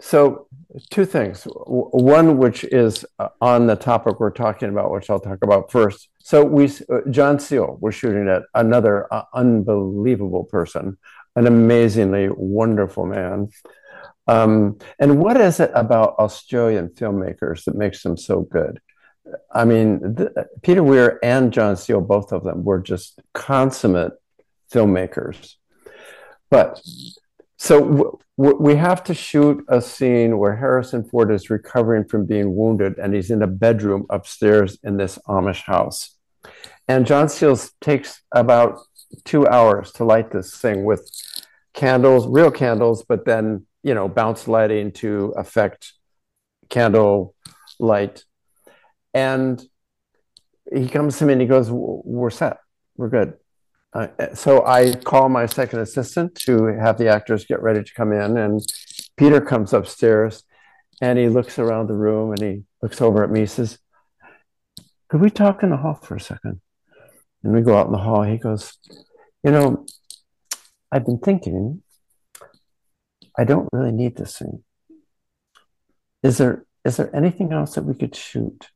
[0.00, 0.46] So
[0.90, 1.44] two things.
[1.44, 6.08] One, which is uh, on the topic we're talking about, which I'll talk about first.
[6.18, 10.98] So we, uh, John Seale, we're shooting at another uh, unbelievable person,
[11.34, 13.48] an amazingly wonderful man.
[14.26, 18.80] Um, and what is it about Australian filmmakers that makes them so good?
[19.52, 24.12] I mean, the, Peter Weir and John Seale, both of them, were just consummate
[24.70, 25.54] filmmakers.
[26.50, 26.80] But
[27.56, 32.26] so w- w- we have to shoot a scene where Harrison Ford is recovering from
[32.26, 36.16] being wounded and he's in a bedroom upstairs in this Amish house.
[36.88, 38.78] And John Seale takes about
[39.24, 41.10] two hours to light this thing with
[41.74, 45.92] candles, real candles, but then you know, bounce lighting to affect
[46.68, 47.36] candle
[47.78, 48.24] light.
[49.14, 49.64] And
[50.74, 52.56] he comes to me and he goes, We're set.
[52.96, 53.34] We're good.
[53.96, 58.12] Uh, so I call my second assistant to have the actors get ready to come
[58.12, 58.36] in.
[58.36, 58.60] And
[59.16, 60.44] Peter comes upstairs
[61.00, 63.40] and he looks around the room and he looks over at me.
[63.40, 63.78] He says,
[65.08, 66.60] Could we talk in the hall for a second?
[67.42, 68.22] And we go out in the hall.
[68.22, 68.76] He goes,
[69.42, 69.86] You know,
[70.92, 71.82] I've been thinking
[73.38, 74.62] I don't really need this scene.
[76.22, 78.68] Is there is there anything else that we could shoot?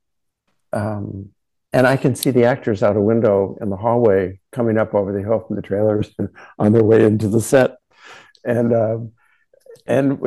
[0.73, 1.31] Um,
[1.73, 5.13] and I can see the actors out a window in the hallway coming up over
[5.13, 6.29] the hill from the trailers and
[6.59, 7.77] on their way into the set.
[8.45, 9.13] And um,
[9.87, 10.19] and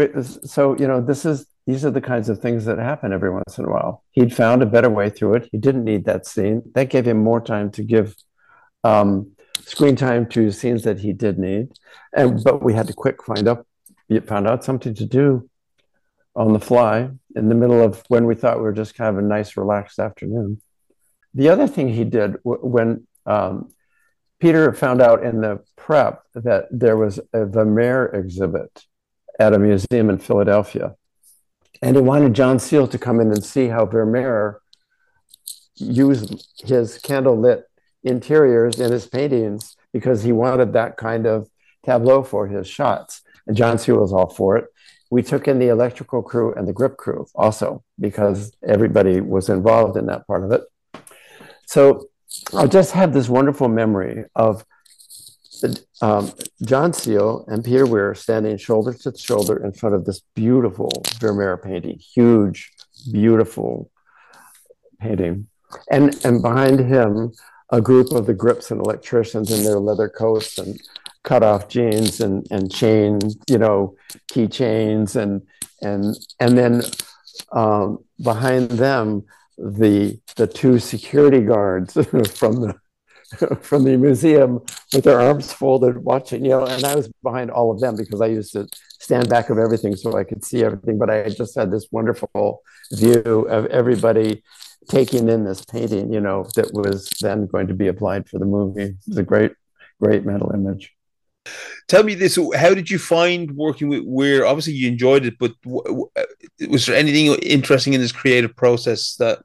[0.43, 3.57] so you know this is these are the kinds of things that happen every once
[3.57, 4.03] in a while.
[4.11, 5.49] He'd found a better way through it.
[5.51, 6.61] He didn't need that scene.
[6.75, 8.15] That gave him more time to give
[8.83, 9.31] um,
[9.65, 11.69] screen time to scenes that he did need.
[12.13, 13.65] And but we had to quick find up
[14.25, 15.49] found out something to do
[16.35, 19.23] on the fly in the middle of when we thought we were just kind of
[19.23, 20.61] a nice, relaxed afternoon.
[21.33, 23.71] The other thing he did when um,
[24.39, 28.85] Peter found out in the prep that there was a Vermeer exhibit
[29.39, 30.95] at a museum in Philadelphia.
[31.81, 34.59] And he wanted John Seale to come in and see how Vermeer
[35.75, 37.63] used his candlelit
[38.03, 41.49] interiors in his paintings because he wanted that kind of
[41.85, 43.21] tableau for his shots.
[43.47, 44.65] And John Seale was all for it.
[45.09, 49.97] We took in the electrical crew and the grip crew also because everybody was involved
[49.97, 50.63] in that part of it.
[51.73, 52.09] So
[52.55, 54.63] I just have this wonderful memory of
[56.03, 56.31] um,
[56.63, 61.57] John Seale and Peter Weir standing shoulder to shoulder in front of this beautiful Vermeer
[61.57, 62.71] painting, huge,
[63.11, 63.89] beautiful
[65.01, 65.47] painting.
[65.89, 67.31] And, and behind him,
[67.71, 70.79] a group of the grips and electricians in their leather coats and
[71.23, 73.17] cut off jeans and and chain
[73.49, 73.95] you know
[74.29, 75.41] keychains and
[75.81, 76.83] and and then
[77.53, 79.23] um, behind them
[79.57, 81.93] the the two security guards
[82.37, 82.75] from the
[83.61, 84.59] from the museum
[84.93, 88.21] with their arms folded, watching, you know, and I was behind all of them because
[88.21, 88.67] I used to
[88.99, 90.97] stand back of everything so I could see everything.
[90.97, 94.43] But I just had this wonderful view of everybody
[94.89, 98.45] taking in this painting, you know, that was then going to be applied for the
[98.45, 98.83] movie.
[98.83, 99.53] It was a great,
[100.01, 100.93] great mental image.
[101.87, 104.45] Tell me this: How did you find working with Weir?
[104.45, 105.51] Obviously, you enjoyed it, but
[106.59, 109.43] was there anything interesting in this creative process that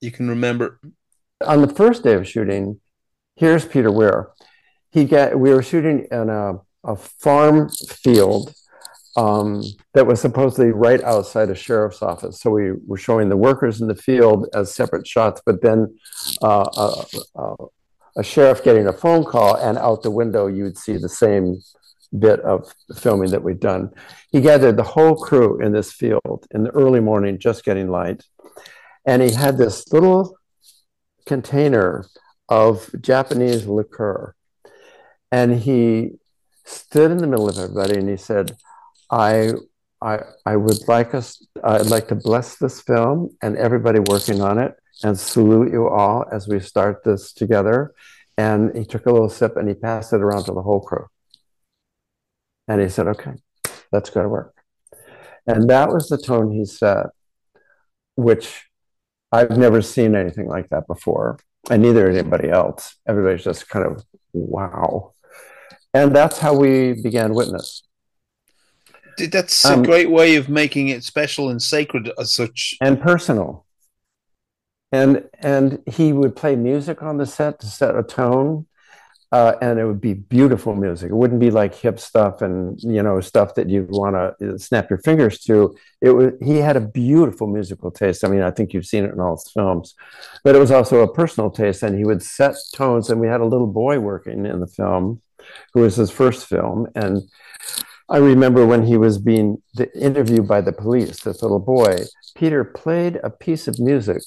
[0.00, 0.80] you can remember?
[1.46, 2.80] On the first day of shooting,
[3.36, 4.30] here's Peter Weir.
[4.90, 5.38] He got.
[5.38, 8.54] We were shooting in a, a farm field
[9.16, 9.62] um,
[9.94, 12.40] that was supposedly right outside a sheriff's office.
[12.40, 15.98] So we were showing the workers in the field as separate shots, but then
[16.42, 17.04] uh, uh,
[17.36, 17.66] uh,
[18.16, 21.60] a sheriff getting a phone call, and out the window you would see the same
[22.16, 23.90] bit of filming that we'd done.
[24.30, 28.24] He gathered the whole crew in this field in the early morning, just getting light,
[29.06, 30.38] and he had this little
[31.26, 32.06] container
[32.48, 34.34] of Japanese liqueur,
[35.30, 36.12] and he
[36.64, 38.56] stood in the middle of everybody and he said,
[39.10, 39.52] "I."
[40.00, 44.56] I, I would like us, I'd like to bless this film and everybody working on
[44.56, 47.94] it and salute you all as we start this together.
[48.36, 51.06] And he took a little sip and he passed it around to the whole crew.
[52.68, 53.32] And he said, okay,
[53.90, 54.54] let's go to work.
[55.46, 57.06] And that was the tone he set,
[58.16, 58.66] which
[59.32, 61.38] I've never seen anything like that before.
[61.70, 62.96] And neither anybody else.
[63.06, 65.12] Everybody's just kind of, wow.
[65.94, 67.82] And that's how we began Witness.
[69.18, 72.76] That's a um, great way of making it special and sacred as such.
[72.80, 73.66] And personal
[74.92, 78.66] and and he would play music on the set to set a tone
[79.30, 81.10] uh, and it would be beautiful music.
[81.10, 84.58] It wouldn't be like hip stuff and you know stuff that you'd want to uh,
[84.58, 85.76] snap your fingers to.
[86.00, 88.24] It was he had a beautiful musical taste.
[88.24, 89.94] I mean i think you've seen it in all his films.
[90.44, 93.40] But it was also a personal taste and he would set tones and we had
[93.40, 95.20] a little boy working in the film
[95.74, 96.88] who was his first film.
[96.94, 97.22] And
[98.08, 99.62] I remember when he was being
[99.94, 101.98] interviewed by the police, this little boy,
[102.34, 104.22] Peter played a piece of music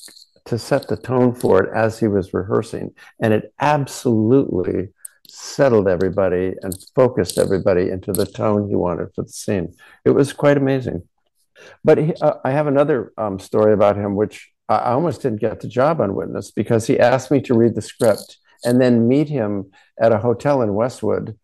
[0.52, 2.93] to set the tone for it as he was rehearsing.
[3.22, 4.89] And it absolutely
[5.30, 9.74] settled everybody and focused everybody into the tone he wanted for the scene.
[10.04, 11.08] It was quite amazing.
[11.86, 15.62] But he, uh, I have another um, story about him, which I almost didn't get
[15.62, 19.30] the job on Witness because he asked me to read the script and then meet
[19.30, 19.72] him
[20.02, 21.39] at a hotel in Westwood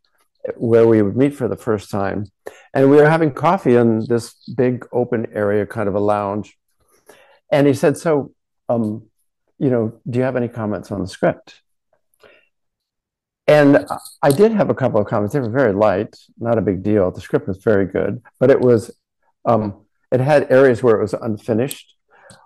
[0.57, 2.25] where we would meet for the first time.
[2.73, 6.57] And we were having coffee in this big open area, kind of a lounge.
[7.49, 8.33] And he said, So
[8.69, 9.03] um,
[9.59, 11.61] you know, do you have any comments on the script?
[13.47, 13.85] And
[14.21, 15.33] I did have a couple of comments.
[15.33, 17.09] They were very light, not a big deal.
[17.11, 18.91] The script was very good, but it was,
[19.45, 21.95] um, it had areas where it was unfinished,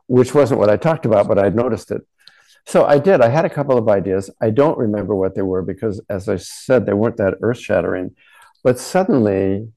[0.06, 2.02] which wasn't what I talked about, but I'd noticed it.
[2.68, 3.22] So I did.
[3.22, 4.30] I had a couple of ideas.
[4.40, 8.16] I don't remember what they were because, as I said, they weren't that earth shattering.
[8.64, 9.70] But suddenly,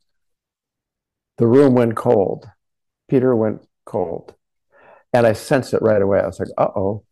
[1.39, 2.47] the room went cold.
[3.09, 4.35] Peter went cold.
[5.15, 6.21] And I sensed it right away.
[6.21, 7.05] I was like, uh oh.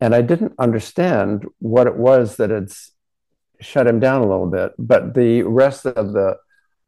[0.00, 2.72] And I didn't understand what it was that had
[3.60, 4.72] shut him down a little bit.
[4.78, 6.38] But the rest of the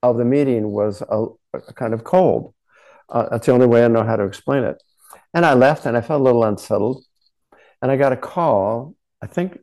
[0.03, 2.55] of the meeting was a, a kind of cold.
[3.09, 4.83] Uh, that's the only way I know how to explain it.
[5.35, 7.05] And I left and I felt a little unsettled.
[7.83, 9.59] And I got a call, I think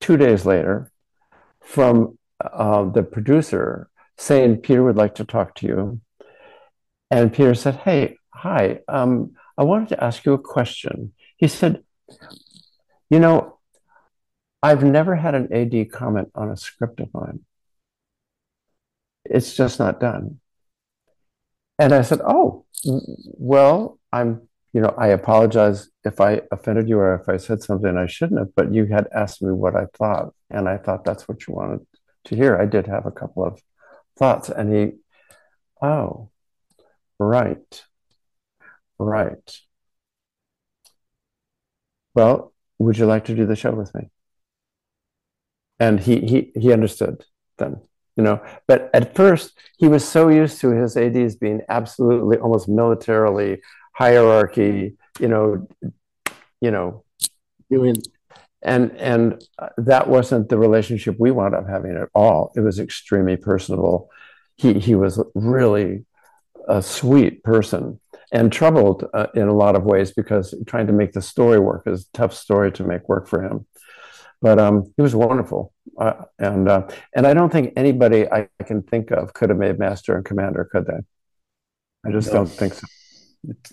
[0.00, 0.90] two days later,
[1.60, 6.00] from uh, the producer saying, Peter would like to talk to you.
[7.10, 11.12] And Peter said, Hey, hi, um, I wanted to ask you a question.
[11.36, 11.84] He said,
[13.10, 13.58] You know,
[14.62, 17.40] I've never had an AD comment on a script of mine.
[19.24, 20.40] It's just not done.
[21.78, 27.14] And I said, Oh, well, I'm, you know, I apologize if I offended you or
[27.14, 30.34] if I said something I shouldn't have, but you had asked me what I thought.
[30.50, 31.86] And I thought that's what you wanted
[32.24, 32.56] to hear.
[32.56, 33.60] I did have a couple of
[34.18, 34.48] thoughts.
[34.48, 34.92] And he,
[35.82, 36.30] oh,
[37.18, 37.84] right.
[38.98, 39.60] Right.
[42.14, 44.10] Well, would you like to do the show with me?
[45.80, 47.24] And he he he understood
[47.58, 47.80] then,
[48.16, 48.40] you know.
[48.68, 53.60] But at first, he was so used to his ADs being absolutely almost militarily
[53.94, 55.66] hierarchy, you know,
[56.60, 57.04] you know,
[57.70, 57.96] doing
[58.62, 59.44] and and
[59.78, 62.52] that wasn't the relationship we wound up having at all.
[62.56, 64.10] It was extremely personable.
[64.56, 66.06] He he was really
[66.68, 68.00] a sweet person
[68.32, 71.84] and troubled uh, in a lot of ways because trying to make the story work
[71.86, 73.66] is a tough story to make work for him.
[74.42, 78.82] But um, he was wonderful, uh, and uh, and I don't think anybody I can
[78.82, 80.98] think of could have made Master and Commander, could they?
[82.06, 82.34] I just no.
[82.34, 82.86] don't think so.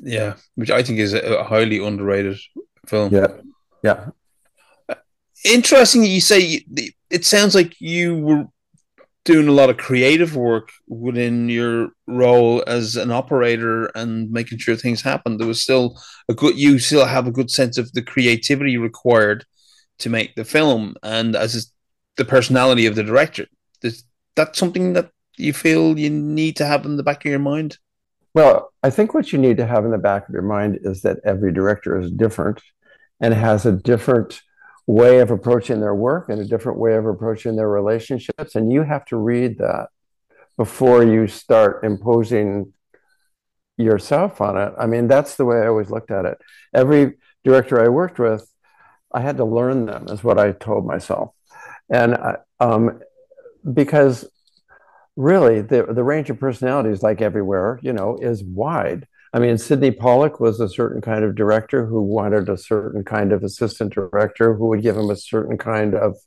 [0.01, 2.37] Yeah, which I think is a highly underrated
[2.85, 3.13] film.
[3.13, 3.27] Yeah,
[3.83, 4.11] yeah.
[5.43, 6.63] interesting you say
[7.09, 8.45] it sounds like you were
[9.23, 14.75] doing a lot of creative work within your role as an operator and making sure
[14.75, 15.95] things happen there was still
[16.27, 19.45] a good you still have a good sense of the creativity required
[19.99, 21.71] to make the film and as
[22.17, 23.45] the personality of the director.
[23.81, 24.03] Is
[24.35, 27.77] that something that you feel you need to have in the back of your mind?
[28.33, 31.01] Well i think what you need to have in the back of your mind is
[31.01, 32.61] that every director is different
[33.19, 34.41] and has a different
[34.91, 38.55] way of approaching their work and a different way of approaching their relationships.
[38.55, 39.87] And you have to read that
[40.57, 42.73] before you start imposing
[43.77, 44.73] yourself on it.
[44.77, 46.37] I mean, that's the way I always looked at it.
[46.73, 47.13] Every
[47.45, 48.45] director I worked with,
[49.13, 51.33] I had to learn them, is what I told myself.
[51.89, 52.17] And
[52.59, 52.99] um,
[53.73, 54.29] because
[55.15, 59.07] really, the, the range of personalities, like everywhere, you know, is wide.
[59.33, 63.31] I mean, Sydney Pollack was a certain kind of director who wanted a certain kind
[63.31, 66.17] of assistant director who would give him a certain kind of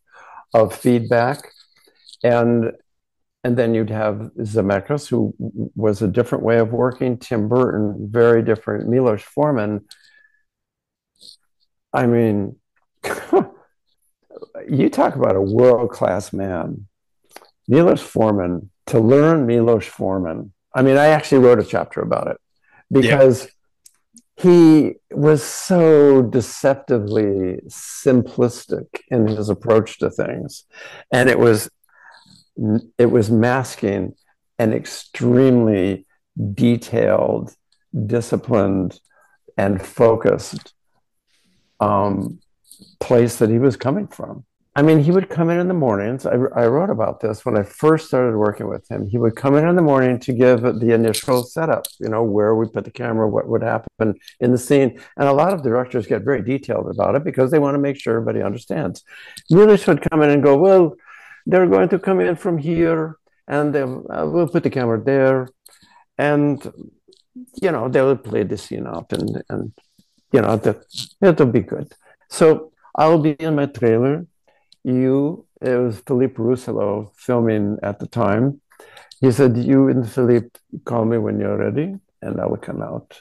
[0.54, 1.52] of feedback,
[2.22, 2.72] and
[3.42, 5.34] and then you'd have Zemeckis, who
[5.74, 7.18] was a different way of working.
[7.18, 8.88] Tim Burton, very different.
[8.88, 9.84] Milos Forman.
[11.92, 12.56] I mean,
[14.68, 16.86] you talk about a world class man.
[17.68, 18.70] Milos Forman.
[18.86, 20.52] To learn Milos Forman.
[20.74, 22.38] I mean, I actually wrote a chapter about it
[22.94, 24.44] because yeah.
[24.44, 30.64] he was so deceptively simplistic in his approach to things
[31.12, 31.68] and it was
[32.98, 34.14] it was masking
[34.58, 36.06] an extremely
[36.54, 37.52] detailed
[38.06, 38.98] disciplined
[39.56, 40.72] and focused
[41.80, 42.38] um,
[43.00, 44.44] place that he was coming from
[44.76, 46.26] I mean, he would come in in the mornings.
[46.26, 49.06] I, I wrote about this when I first started working with him.
[49.06, 52.56] He would come in in the morning to give the initial setup, you know, where
[52.56, 55.00] we put the camera, what would happen in the scene.
[55.16, 58.00] And a lot of directors get very detailed about it because they want to make
[58.00, 59.04] sure everybody understands.
[59.48, 60.96] Milos would come in and go, well,
[61.46, 63.16] they're going to come in from here
[63.46, 65.48] and uh, we'll put the camera there.
[66.18, 66.60] And,
[67.62, 69.72] you know, they will play the scene out and, and
[70.32, 70.82] you know, the,
[71.20, 71.92] it'll be good.
[72.28, 74.26] So I'll be in my trailer
[74.84, 78.60] you, it was Philippe Rousselot filming at the time.
[79.20, 80.50] He said, You and Philippe,
[80.84, 83.20] call me when you're ready, and I will come out.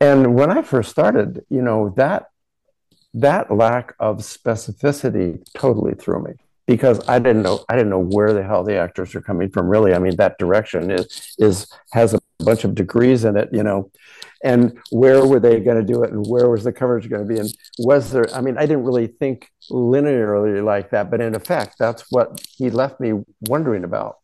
[0.00, 2.26] And when I first started, you know, that
[3.12, 6.32] that lack of specificity totally threw me
[6.66, 9.68] because I didn't know I didn't know where the hell the actors are coming from.
[9.68, 13.62] Really, I mean, that direction is is has a bunch of degrees in it, you
[13.62, 13.90] know,
[14.42, 16.12] and where were they going to do it?
[16.12, 17.38] And where was the coverage going to be?
[17.38, 21.76] And was there i mean i didn't really think linearly like that but in effect
[21.78, 23.12] that's what he left me
[23.42, 24.18] wondering about.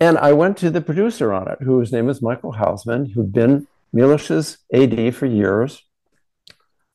[0.00, 3.66] And i went to the producer on it whose name is michael hausman who'd been
[3.92, 5.82] milos's ad for years.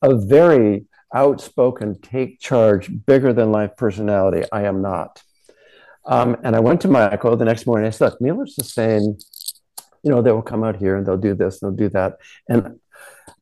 [0.02, 4.46] A very outspoken take charge bigger than life personality.
[4.52, 5.22] I am not.
[6.06, 7.86] Um, and i went to michael the next morning.
[7.86, 9.18] I said look milos is saying
[10.02, 12.18] you know, they'll come out here and they'll do this and they'll do that.
[12.48, 12.80] And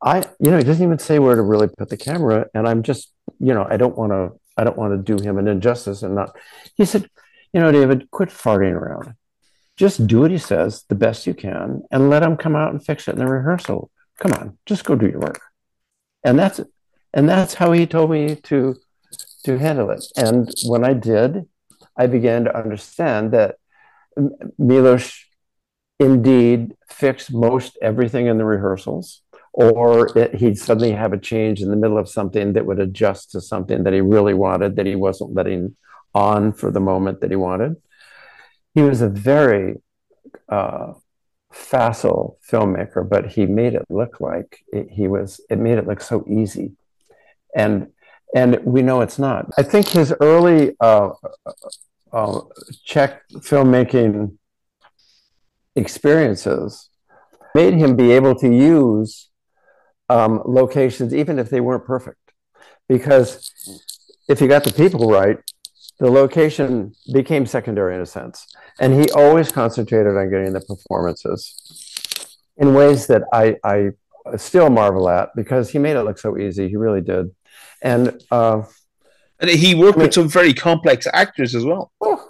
[0.03, 2.47] I, you know, he doesn't even say where to really put the camera.
[2.55, 5.39] And I'm just, you know, I don't want to, I don't want to do him
[5.39, 6.37] an injustice and not.
[6.77, 7.09] He said,
[7.53, 9.15] you know, David, quit farting around.
[9.77, 12.85] Just do what he says the best you can and let him come out and
[12.85, 13.91] fix it in the rehearsal.
[14.19, 15.41] Come on, just go do your work.
[16.25, 16.61] And that's
[17.15, 18.75] and that's how he told me to
[19.45, 20.05] to handle it.
[20.17, 21.47] And when I did,
[21.97, 23.57] I began to understand that
[24.59, 25.25] Milos
[25.99, 29.22] indeed fix most everything in the rehearsals,
[29.53, 33.32] or it, he'd suddenly have a change in the middle of something that would adjust
[33.32, 35.76] to something that he really wanted that he wasn't letting
[36.14, 37.76] on for the moment that he wanted.
[38.74, 39.76] He was a very
[40.49, 40.92] uh,
[41.53, 45.40] facile filmmaker, but he made it look like it, he was.
[45.51, 46.72] It made it look so easy,
[47.55, 47.88] and
[48.34, 49.46] and we know it's not.
[49.57, 51.11] I think his early uh,
[52.12, 52.40] uh,
[52.84, 54.36] Czech filmmaking
[55.79, 56.91] experiences
[57.55, 59.31] made him be able to use
[60.09, 62.18] um, locations even if they weren't perfect.
[62.89, 63.53] Because
[64.29, 65.39] if you got the people right
[65.99, 68.47] the location became secondary in a sense.
[68.81, 73.91] And he always concentrated on getting the performances in ways that i, I
[74.37, 76.68] still marvel at because he made it look so easy.
[76.68, 77.35] He really did.
[77.83, 78.62] And uh,
[79.41, 81.93] and he worked I mean, with some very complex actors as well.
[82.01, 82.28] Oh,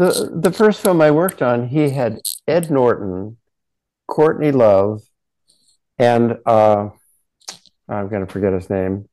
[0.00, 3.36] the the first film I worked on, he had Ed Norton,
[4.06, 5.02] Courtney Love,
[5.98, 6.88] and uh,
[7.88, 9.08] I'm going to forget his name,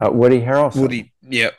[0.00, 0.82] uh, Woody Harrelson.
[0.82, 1.54] Woody, yep.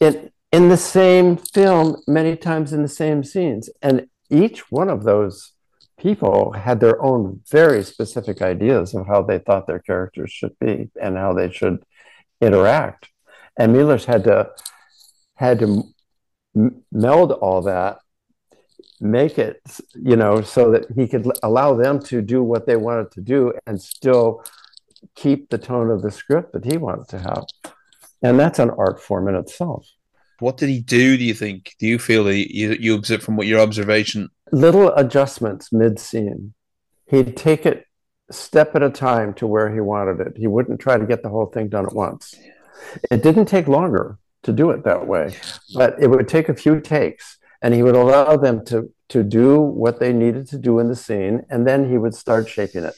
[0.00, 5.02] In in the same film, many times in the same scenes, and each one of
[5.02, 5.52] those
[5.98, 10.90] people had their own very specific ideas of how they thought their characters should be
[11.00, 11.82] and how they should
[12.40, 13.08] interact.
[13.58, 14.50] and Milos had to
[15.36, 15.82] had to
[16.92, 17.98] meld all that
[19.00, 19.60] make it
[19.94, 23.52] you know so that he could allow them to do what they wanted to do
[23.66, 24.44] and still
[25.14, 27.44] keep the tone of the script that he wanted to have.
[28.22, 29.86] And that's an art form in itself.
[30.38, 31.74] What did he do do you think?
[31.78, 34.30] Do you feel that you, you observe from what your observation?
[34.50, 36.54] Little adjustments mid scene
[37.06, 37.86] he'd take it
[38.30, 40.36] step at a time to where he wanted it.
[40.36, 42.34] He wouldn't try to get the whole thing done at once.
[43.10, 45.34] It didn't take longer to do it that way
[45.74, 49.60] but it would take a few takes and he would allow them to to do
[49.60, 52.94] what they needed to do in the scene and then he would start shaping it.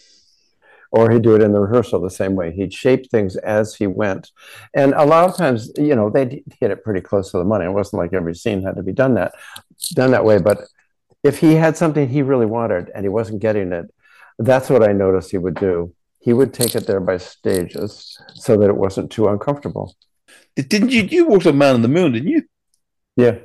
[0.92, 2.52] Or he'd do it in the rehearsal the same way.
[2.52, 4.30] He'd shape things as he went.
[4.72, 7.64] And a lot of times you know they'd hit it pretty close to the money.
[7.64, 9.32] It wasn't like every scene had to be done that
[9.94, 10.38] done that way.
[10.38, 10.58] But
[11.24, 13.86] if he had something he really wanted and he wasn't getting it
[14.38, 15.94] that's what i noticed he would do.
[16.20, 19.94] He would take it there by stages so that it wasn't too uncomfortable.
[20.56, 22.42] Didn't you you worked on man on the moon didn't you?
[23.16, 23.36] Yeah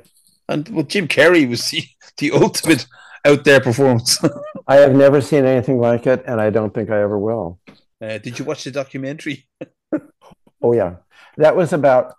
[0.52, 1.84] and well, Jim Carrey was the,
[2.18, 2.86] the ultimate
[3.24, 4.18] out there performance.
[4.68, 7.58] I have never seen anything like it, and I don't think I ever will.
[8.00, 9.48] Uh, did you watch the documentary?
[10.62, 10.96] oh yeah,
[11.36, 12.14] that was about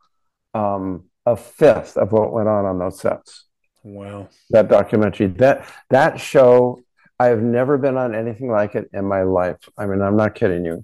[0.53, 3.45] um, a fifth of what went on on those sets.
[3.83, 6.81] Wow, that documentary that that show.
[7.19, 9.57] I have never been on anything like it in my life.
[9.77, 10.83] I mean, I'm not kidding you,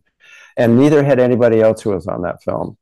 [0.55, 2.77] and neither had anybody else who was on that film.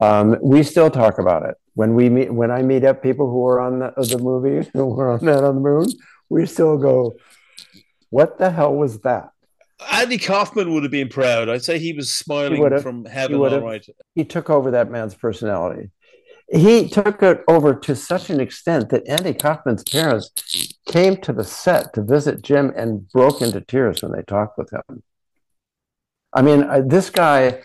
[0.00, 2.32] Um, we still talk about it when we meet.
[2.32, 5.44] When I meet up people who are on the, the movie who were on that
[5.44, 5.86] on the moon,
[6.28, 7.16] we still go,
[8.10, 9.30] "What the hell was that?"
[9.90, 11.48] Andy Kaufman would have been proud.
[11.48, 13.36] I'd say he was smiling he from heaven.
[13.36, 15.90] All right, he took over that man's personality.
[16.52, 20.30] He took it over to such an extent that Andy Kaufman's parents
[20.86, 24.70] came to the set to visit Jim and broke into tears when they talked with
[24.70, 25.02] him.
[26.34, 27.62] I mean, uh, this guy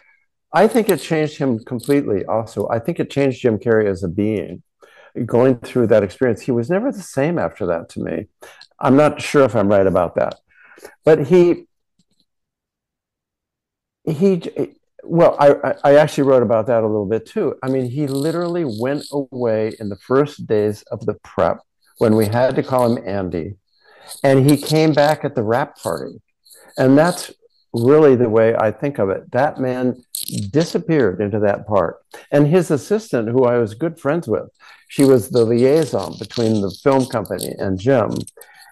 [0.54, 2.26] I think it changed him completely.
[2.26, 4.64] Also, I think it changed Jim Carrey as a being.
[5.26, 8.28] Going through that experience, he was never the same after that to me.
[8.80, 10.36] I'm not sure if I'm right about that,
[11.04, 11.68] but he
[14.08, 14.42] he
[15.04, 18.66] well I, I actually wrote about that a little bit too i mean he literally
[18.66, 21.60] went away in the first days of the prep
[21.98, 23.56] when we had to call him andy
[24.24, 26.22] and he came back at the wrap party
[26.78, 27.32] and that's
[27.84, 29.32] really the way I think of it.
[29.32, 30.02] That man
[30.50, 31.98] disappeared into that part.
[32.32, 34.50] And his assistant, who I was good friends with,
[34.90, 38.12] she was the liaison between the film company and Jim.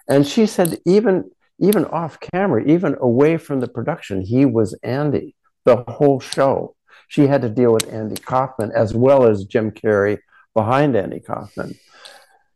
[0.08, 5.34] And she said, even, even off camera, even away from the production, he was Andy
[5.64, 6.74] the whole show.
[7.08, 10.18] She had to deal with Andy Kaufman as well as Jim Carrey
[10.54, 11.76] behind Andy Kaufman.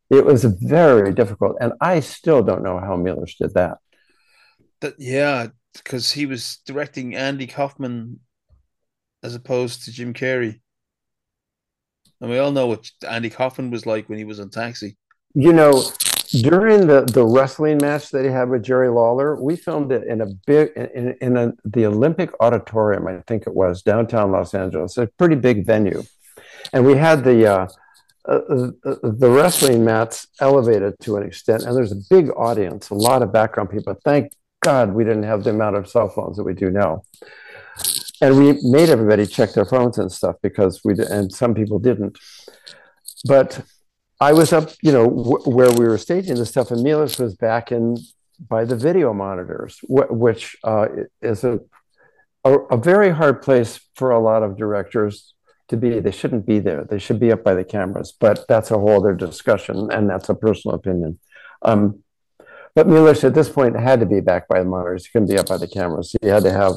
[0.09, 1.57] It was very difficult.
[1.61, 3.79] And I still don't know how Milos did that.
[4.81, 8.21] That, yeah, because he was directing Andy Kaufman
[9.23, 10.61] as opposed to Jim Carrey.
[12.21, 14.97] And we all know what Andy Kaufman was like when he was on Taxi.
[15.35, 15.85] You know,
[16.33, 20.21] during the, the wrestling match that he had with Jerry Lawler, we filmed it in
[20.21, 24.97] a big in, in a, the Olympic Auditorium, I think it was downtown Los Angeles,
[24.97, 26.03] a pretty big venue,
[26.73, 27.69] and we had the uh,
[28.29, 28.33] uh,
[28.85, 33.23] uh, the wrestling mats elevated to an extent, and there's a big audience, a lot
[33.23, 33.97] of background people.
[34.05, 37.03] Thank God we didn't have the amount of cell phones that we do now.
[38.21, 42.19] And we made everybody check their phones and stuff because we, and some people didn't.
[43.25, 43.63] But
[44.21, 47.73] I was up, you know, where we were staging this stuff, and Milos was back
[47.73, 47.97] in
[48.39, 50.89] by the video monitors, which uh,
[51.23, 51.61] is a,
[52.45, 55.35] a, a very hard place for a lot of directors
[55.69, 56.01] to be.
[56.01, 56.85] They shouldn't be there.
[56.85, 58.13] They should be up by the cameras.
[58.13, 61.19] But that's a whole other discussion, and that's a personal opinion.
[61.63, 62.03] Um,
[62.75, 65.07] but Milos at this point had to be back by the monitors.
[65.07, 66.15] He couldn't be up by the cameras.
[66.21, 66.75] He had to have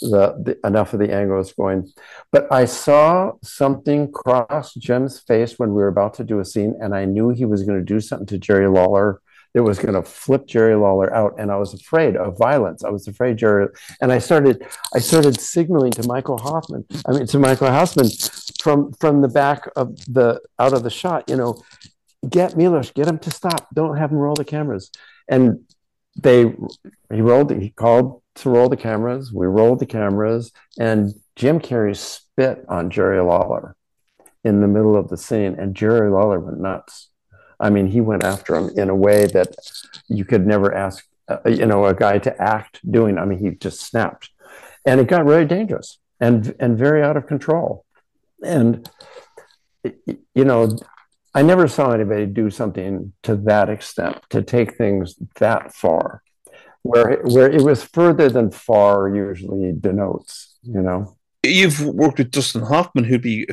[0.00, 1.92] the, the, enough of the angles going.
[2.32, 6.74] But I saw something cross Jim's face when we were about to do a scene,
[6.80, 9.20] and I knew he was going to do something to Jerry Lawler
[9.54, 11.34] that was going to flip Jerry Lawler out.
[11.38, 12.84] And I was afraid of violence.
[12.84, 13.68] I was afraid Jerry,
[14.00, 16.84] and I started, I started signaling to Michael Hoffman.
[17.06, 18.10] I mean, to Michael Hausman
[18.60, 21.30] from from the back of the out of the shot.
[21.30, 21.62] You know,
[22.28, 23.68] get Milos, get him to stop.
[23.72, 24.90] Don't have him roll the cameras
[25.28, 25.60] and
[26.16, 26.54] they
[27.12, 29.32] he rolled he called to roll the cameras.
[29.32, 33.76] We rolled the cameras and jim carrey spit on jerry lawler
[34.44, 37.10] in the middle of the scene and jerry lawler went nuts.
[37.58, 39.54] I mean he went after him in a way that
[40.08, 43.18] you could never ask uh, you know a guy to act doing.
[43.18, 44.30] I mean he just snapped.
[44.84, 47.84] And it got really dangerous and and very out of control.
[48.42, 48.88] And
[50.34, 50.76] you know
[51.36, 56.22] I never saw anybody do something to that extent, to take things that far,
[56.80, 61.14] where where it was further than far usually denotes, you know.
[61.42, 63.46] You've worked with Dustin Hoffman, who'd be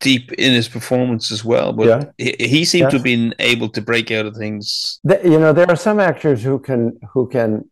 [0.00, 1.72] deep in his performance as well.
[1.72, 2.34] But yeah.
[2.38, 2.90] he, he, seemed yes.
[2.90, 5.00] to have been able to break out of things.
[5.24, 7.70] You know, there are some actors who can who can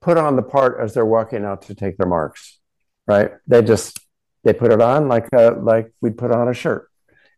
[0.00, 2.60] put on the part as they're walking out to take their marks,
[3.08, 3.32] right?
[3.48, 3.98] They just
[4.44, 6.91] they put it on like a, like we'd put on a shirt,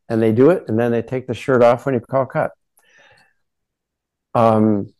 [0.08, 2.52] and they do it, and then they take the shirt off when you call cut.
[4.34, 4.92] Um,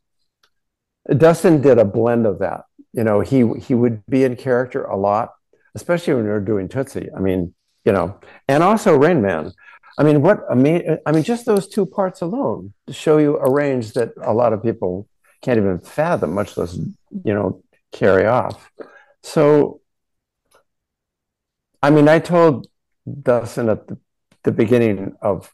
[1.16, 2.64] Dustin did a blend of that.
[2.92, 5.34] You know, he he would be in character a lot,
[5.74, 7.08] especially when we were doing Tootsie.
[7.14, 9.52] I mean, you know, and also Rain Man.
[9.98, 13.50] I mean, what I mean, I mean, just those two parts alone show you a
[13.50, 15.08] range that a lot of people
[15.42, 18.70] can't even fathom, much less, you know, carry off.
[19.22, 19.80] So,
[21.82, 22.66] I mean, I told
[23.22, 23.98] Dustin at the,
[24.44, 25.52] the beginning of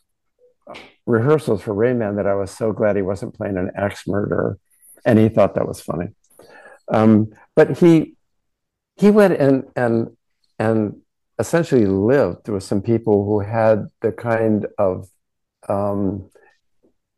[1.07, 4.59] rehearsals for Rain Man that I was so glad he wasn't playing an axe murderer,
[5.05, 6.09] and he thought that was funny.
[6.88, 8.14] Um, but he
[8.97, 10.16] he went and and
[10.59, 11.01] and
[11.38, 15.09] essentially lived with some people who had the kind of
[15.68, 16.30] um,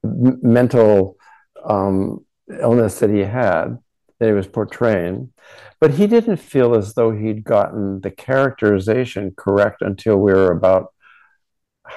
[0.02, 1.16] mental
[1.64, 2.24] um,
[2.60, 3.78] illness that he had
[4.18, 5.32] that he was portraying,
[5.80, 10.92] but he didn't feel as though he'd gotten the characterization correct until we were about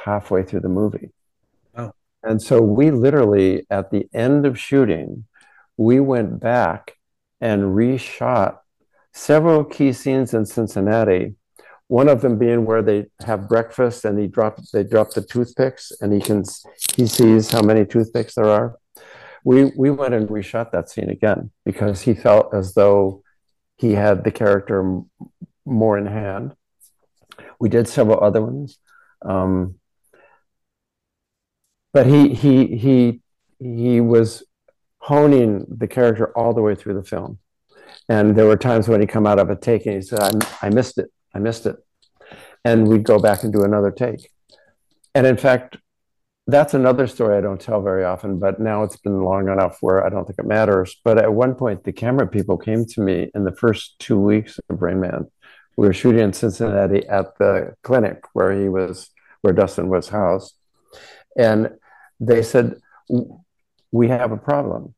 [0.05, 1.11] halfway through the movie.
[1.75, 1.91] Oh.
[2.23, 5.25] And so we literally, at the end of shooting,
[5.77, 6.93] we went back
[7.41, 8.59] and reshot
[9.11, 11.35] several key scenes in Cincinnati
[11.87, 15.91] one of them being where they have breakfast and he drop they drop the toothpicks
[16.01, 16.43] and he can
[16.95, 18.77] he sees how many toothpicks there are.
[19.43, 23.21] We we went and reshot that scene again because he felt as though
[23.77, 25.01] he had the character
[25.65, 26.55] more in hand.
[27.59, 28.79] We did several other ones,
[29.21, 29.75] um,
[31.95, 33.21] but he he he
[33.57, 34.43] he was
[34.97, 37.39] honing the character all the way through the film.
[38.09, 40.67] And there were times when he come out of a take and he said, I,
[40.67, 41.09] I missed it.
[41.33, 41.77] I missed it.
[42.65, 44.29] And we'd go back and do another take.
[45.15, 45.77] And in fact,
[46.47, 50.05] that's another story I don't tell very often, but now it's been long enough where
[50.05, 50.97] I don't think it matters.
[51.05, 54.59] But at one point, the camera people came to me in the first two weeks
[54.69, 55.31] of Rain Man.
[55.77, 59.09] We were shooting in Cincinnati at the clinic where he was,
[59.41, 60.53] where Dustin was housed.
[61.37, 61.69] And
[62.19, 62.75] they said,
[63.91, 64.95] We have a problem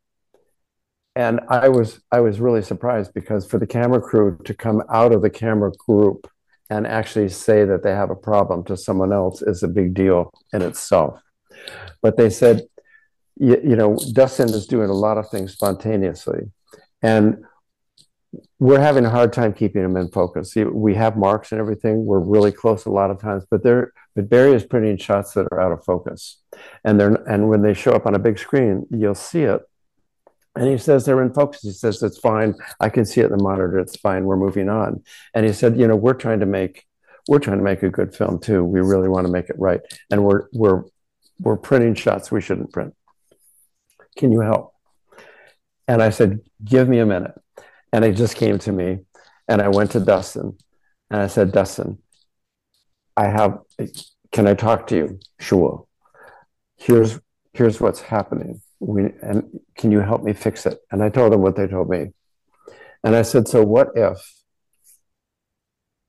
[1.17, 5.11] and I was I was really surprised because for the camera crew to come out
[5.11, 6.29] of the camera group
[6.69, 10.31] and actually say that they have a problem to someone else is a big deal
[10.53, 11.19] in itself.
[12.03, 12.61] But they said,
[13.37, 16.51] you, know, Dustin is doing a lot of things spontaneously,
[17.01, 17.37] and
[18.59, 20.53] we're having a hard time keeping him in focus.
[20.55, 22.05] We have marks and everything.
[22.05, 25.47] We're really close a lot of times, but they're but Barry is in shots that
[25.51, 26.41] are out of focus,
[26.83, 29.61] and they're and when they show up on a big screen, you'll see it,
[30.57, 31.61] and he says they're in focus.
[31.61, 32.55] He says it's fine.
[32.79, 33.77] I can see it in the monitor.
[33.77, 34.25] It's fine.
[34.25, 35.03] We're moving on.
[35.35, 36.85] And he said, you know, we're trying to make
[37.27, 38.63] we're trying to make a good film too.
[38.63, 39.81] We really want to make it right.
[40.09, 40.83] And we're we're
[41.39, 42.95] we're printing shots we shouldn't print.
[44.17, 44.73] Can you help?
[45.87, 47.35] And I said, give me a minute.
[47.93, 48.99] And it just came to me.
[49.47, 50.57] And I went to Dustin
[51.11, 51.99] and I said, Dustin,
[53.15, 53.59] I have
[54.31, 55.19] can I talk to you?
[55.39, 55.86] Sure.
[56.77, 57.19] Here's
[57.53, 60.79] here's what's happening we, and can you help me fix it?
[60.91, 62.07] And I told them what they told me.
[63.03, 64.17] And I said, so what if,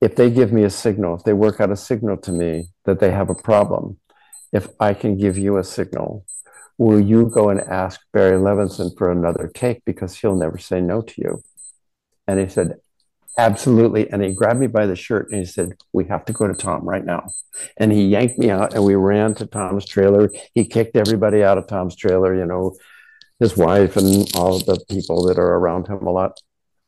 [0.01, 3.01] if they give me a signal, if they work out a signal to me that
[3.01, 3.99] they have a problem,
[4.53, 6.25] if I can give you a signal,
[6.79, 11.03] will you go and ask Barry Levinson for another take because he'll never say no
[11.03, 11.43] to you?
[12.27, 12.77] And he said,
[13.39, 14.11] Absolutely.
[14.11, 16.55] And he grabbed me by the shirt and he said, We have to go to
[16.55, 17.31] Tom right now.
[17.77, 20.31] And he yanked me out and we ran to Tom's trailer.
[20.55, 22.75] He kicked everybody out of Tom's trailer, you know,
[23.39, 26.41] his wife and all the people that are around him a lot,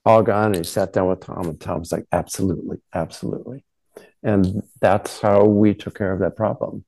[0.05, 0.47] all gone.
[0.47, 3.65] And he sat down with Tom and Tom's like, Absolutely, absolutely.
[4.25, 6.85] And that's how we took care of that problem.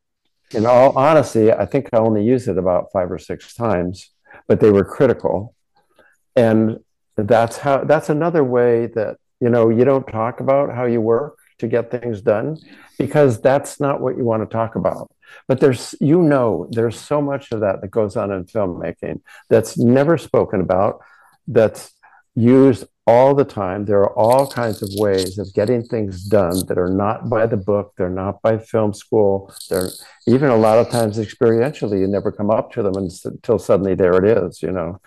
[0.51, 4.11] In all honesty, I think I only used it about five or six times,
[4.49, 5.55] but they were critical.
[6.35, 6.81] And
[7.17, 11.39] that's how that's another way that you know you don't talk about how you work
[11.59, 12.57] to get things done
[12.99, 15.11] because that's not what you want to talk about.
[15.49, 19.77] But there's you know there's so much of that that goes on in filmmaking that's
[19.77, 21.01] never spoken about
[21.49, 21.93] that's
[22.35, 23.85] used all the time.
[23.85, 27.57] There are all kinds of ways of getting things done that are not by the
[27.57, 29.91] book they're not by film school they're
[30.29, 34.17] even a lot of times experientially you never come up to them until suddenly there
[34.23, 35.01] it is you know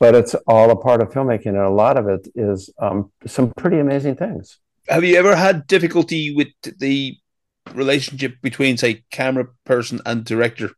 [0.00, 3.52] but it's all a part of filmmaking, and a lot of it is um, some
[3.56, 4.58] pretty amazing things.
[4.88, 7.16] Have you ever had difficulty with the
[7.74, 10.70] relationship between, say, camera person and director,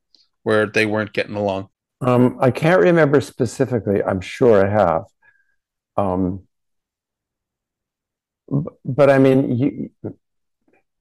[0.42, 1.68] where they weren't getting along?
[2.00, 4.02] Um, I can't remember specifically.
[4.02, 5.04] I'm sure I have.
[5.96, 6.44] Um,
[8.84, 9.90] but I mean, you,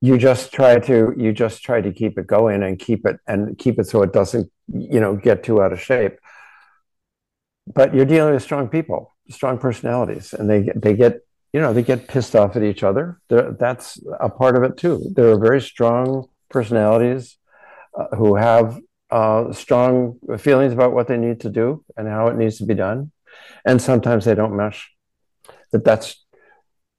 [0.01, 3.57] you just try to you just try to keep it going and keep it and
[3.57, 6.19] keep it so it doesn't you know get too out of shape
[7.73, 11.21] but you're dealing with strong people strong personalities and they they get
[11.53, 14.77] you know they get pissed off at each other They're, that's a part of it
[14.77, 17.37] too there are very strong personalities
[17.97, 18.79] uh, who have
[19.11, 22.75] uh, strong feelings about what they need to do and how it needs to be
[22.75, 23.11] done
[23.65, 24.91] and sometimes they don't mesh
[25.71, 26.25] that that's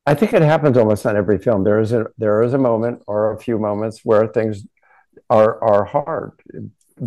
[0.06, 1.62] I think it happens almost on every film.
[1.62, 4.66] There is a there is a moment or a few moments where things
[5.28, 6.32] are are hard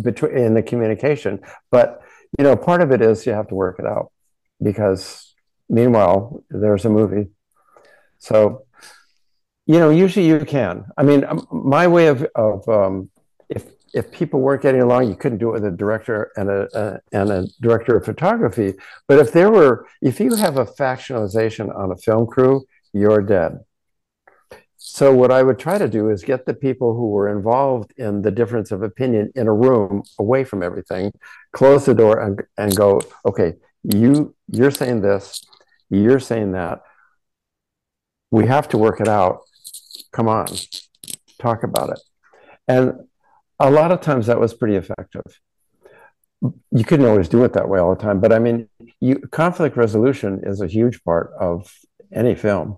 [0.00, 1.40] between in the communication.
[1.70, 2.00] But
[2.38, 4.12] you know, part of it is you have to work it out
[4.62, 5.34] because
[5.68, 7.28] meanwhile there's a movie.
[8.18, 8.64] So
[9.66, 10.86] you know, usually you can.
[10.96, 13.10] I mean, um, my way of of um,
[13.48, 13.64] if
[13.94, 17.30] if people weren't getting along, you couldn't do it with a director and a, and
[17.30, 18.74] a director of photography.
[19.06, 23.60] But if there were, if you have a factionalization on a film crew, you're dead.
[24.86, 28.20] So, what I would try to do is get the people who were involved in
[28.20, 31.10] the difference of opinion in a room away from everything,
[31.52, 35.42] close the door and, and go, okay, you, you're saying this,
[35.88, 36.82] you're saying that.
[38.30, 39.38] We have to work it out.
[40.12, 40.48] Come on,
[41.40, 42.00] talk about it.
[42.68, 43.08] And
[43.58, 45.40] a lot of times that was pretty effective.
[46.42, 48.68] You couldn't always do it that way all the time, but I mean,
[49.00, 51.72] you, conflict resolution is a huge part of
[52.12, 52.76] any film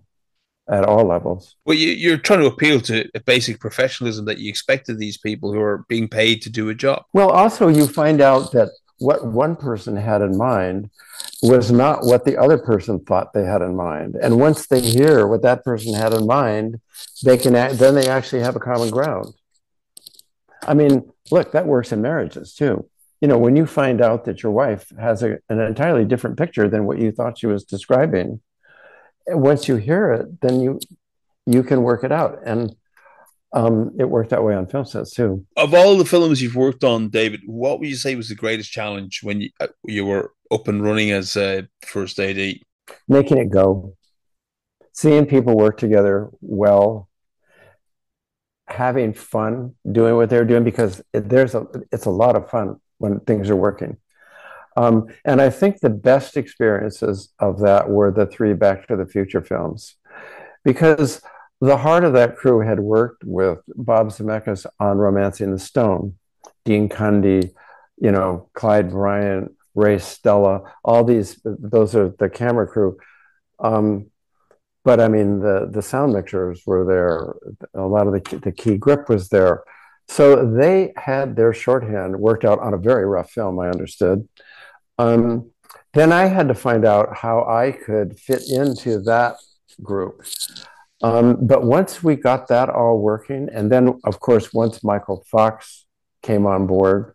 [0.69, 1.57] at all levels.
[1.65, 5.17] Well, you, are trying to appeal to a basic professionalism that you expect of these
[5.17, 7.05] people who are being paid to do a job.
[7.13, 10.91] Well, also, you find out that what one person had in mind
[11.43, 14.17] was not what the other person thought they had in mind.
[14.21, 16.81] And once they hear what that person had in mind,
[17.23, 19.35] they can act, then they actually have a common ground.
[20.67, 22.89] I mean, look, that works in marriages too.
[23.21, 26.69] You know, when you find out that your wife has a, an entirely different picture
[26.69, 28.41] than what you thought she was describing,
[29.29, 30.81] once you hear it, then you
[31.47, 32.41] you can work it out.
[32.45, 32.75] And
[33.53, 35.47] um, it worked that way on film sets too.
[35.57, 38.71] Of all the films you've worked on, David, what would you say was the greatest
[38.71, 42.59] challenge when you uh, you were up and running as a first AD?
[43.09, 43.97] Making it go,
[44.93, 47.09] seeing people work together well,
[48.67, 52.81] having fun doing what they're doing because it, there's a it's a lot of fun
[52.99, 53.97] when things are working.
[54.77, 59.07] Um, and I think the best experiences of that were the three Back to the
[59.07, 59.97] Future films,
[60.65, 61.23] because
[61.61, 66.17] the heart of that crew had worked with Bob Zemeckis on Romancing the Stone,
[66.67, 67.53] Dean Cundey,
[67.97, 72.99] you know, Clyde Bryant, Ray Stella, all these, those are the camera crew.
[73.59, 74.11] Um,
[74.85, 77.35] but I mean, the, the sound mixers were there.
[77.75, 79.65] A lot of the, the key grip was there.
[80.09, 84.29] So they had their shorthand worked out on a very rough film, I understood.
[84.99, 85.51] Um,
[85.95, 89.37] then I had to find out how I could fit into that
[89.83, 90.25] group.
[91.03, 95.87] Um, but once we got that all working, and then, of course, once Michael Fox
[96.23, 97.15] came on board,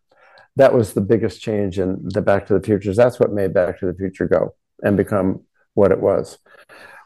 [0.56, 2.98] that was the biggest change in the Back to the Futures.
[2.98, 5.42] That's what made Back to the Future go and become
[5.74, 6.38] what it was.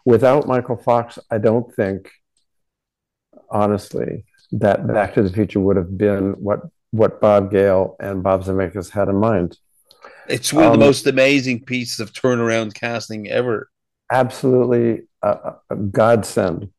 [0.03, 2.11] Without Michael Fox, I don't think,
[3.49, 6.61] honestly, that Back to the Future would have been what
[6.91, 9.57] what Bob Gale and Bob Zemeckis had in mind.
[10.27, 13.69] It's one of the um, most amazing pieces of turnaround casting ever.
[14.11, 16.71] Absolutely a, a godsend.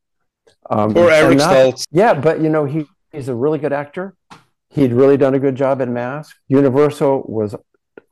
[0.69, 1.85] Um, or Eric not, Stoltz.
[1.91, 4.15] Yeah, but you know he, he's a really good actor.
[4.71, 6.37] He'd really done a good job in Mask.
[6.49, 7.55] Universal was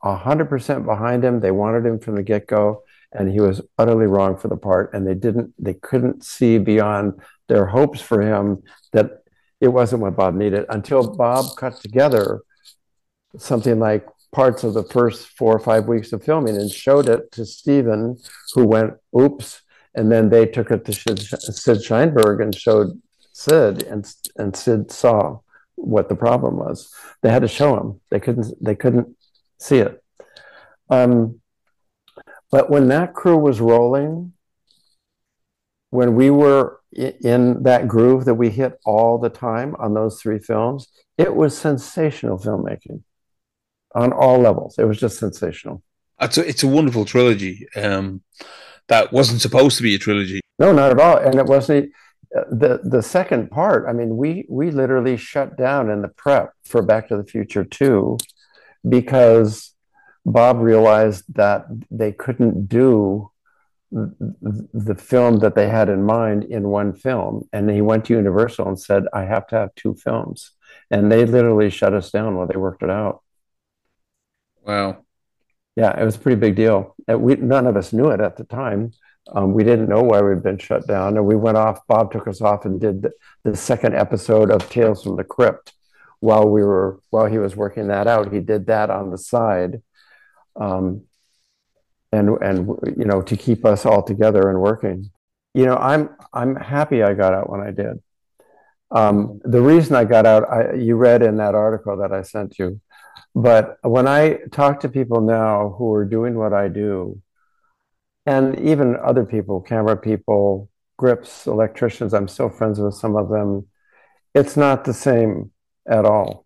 [0.01, 1.39] hundred percent behind him.
[1.39, 4.93] They wanted him from the get go, and he was utterly wrong for the part.
[4.93, 5.53] And they didn't.
[5.59, 8.63] They couldn't see beyond their hopes for him
[8.93, 9.23] that
[9.59, 12.41] it wasn't what Bob needed until Bob cut together
[13.37, 17.31] something like parts of the first four or five weeks of filming and showed it
[17.33, 18.17] to Steven,
[18.53, 19.61] who went, oops.
[19.95, 23.01] And then they took it to Sid Sheinberg and showed
[23.31, 24.05] Sid, and,
[24.37, 25.39] and Sid saw
[25.75, 26.93] what the problem was.
[27.21, 28.01] They had to show him.
[28.11, 28.53] They couldn't.
[28.63, 29.15] They couldn't
[29.59, 30.01] see it.
[30.89, 31.41] Um,
[32.51, 34.33] but when that crew was rolling,
[35.89, 40.39] when we were in that groove that we hit all the time on those three
[40.39, 43.01] films, it was sensational filmmaking
[43.95, 44.77] on all levels.
[44.77, 45.81] It was just sensational.
[46.21, 47.67] It's a, it's a wonderful trilogy.
[47.75, 48.21] Um,
[48.87, 50.41] that wasn't supposed to be a trilogy.
[50.59, 51.17] No, not at all.
[51.17, 51.91] And it wasn't
[52.35, 53.87] uh, the the second part.
[53.87, 57.63] I mean, we we literally shut down in the prep for Back to the Future
[57.63, 58.17] two
[58.87, 59.73] because
[60.25, 63.31] Bob realized that they couldn't do
[63.91, 68.67] the film that they had in mind in one film and he went to universal
[68.67, 70.51] and said i have to have two films
[70.91, 73.21] and they literally shut us down while they worked it out
[74.65, 75.05] Wow.
[75.75, 76.95] Yeah, it was a pretty big deal.
[77.07, 78.91] We none of us knew it at the time,
[79.33, 81.87] Um, we didn't know why we'd been shut down, and we went off.
[81.87, 83.13] Bob took us off and did the,
[83.45, 85.73] the second episode of Tales from the Crypt
[86.21, 88.33] while we were while he was working that out.
[88.33, 89.83] He did that on the side,
[90.57, 91.03] um,
[92.11, 95.11] and and you know to keep us all together and working.
[95.53, 98.01] You know, I'm I'm happy I got out when I did.
[98.91, 102.59] Um, the reason I got out, I, you read in that article that I sent
[102.59, 102.79] you,
[103.35, 107.21] but when I talk to people now who are doing what I do,
[108.25, 113.67] and even other people, camera people, grips, electricians, I'm still friends with some of them.
[114.33, 115.51] It's not the same
[115.87, 116.45] at all.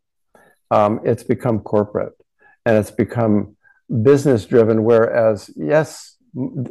[0.71, 2.13] Um, it's become corporate
[2.65, 3.55] and it's become
[4.03, 4.83] business driven.
[4.83, 6.17] Whereas, yes,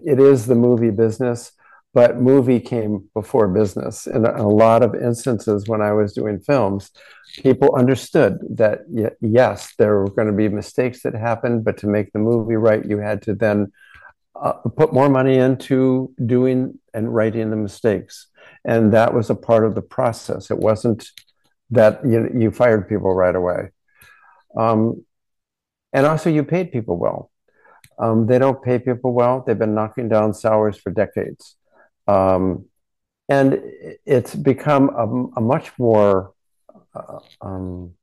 [0.04, 1.52] it is the movie business,
[1.94, 4.06] but movie came before business.
[4.06, 6.90] In a lot of instances, when I was doing films,
[7.42, 8.80] people understood that
[9.20, 12.84] yes, there were going to be mistakes that happened, but to make the movie right,
[12.84, 13.72] you had to then
[14.40, 18.28] uh, put more money into doing and writing the mistakes.
[18.64, 20.50] And that was a part of the process.
[20.50, 21.10] It wasn't
[21.70, 23.70] that you, you fired people right away.
[24.56, 25.04] Um,
[25.92, 27.30] and also, you paid people well.
[27.98, 29.42] Um, they don't pay people well.
[29.46, 31.56] They've been knocking down salaries for decades.
[32.06, 32.66] Um,
[33.28, 33.60] and
[34.06, 36.32] it's become a, a much more,
[37.40, 37.94] um,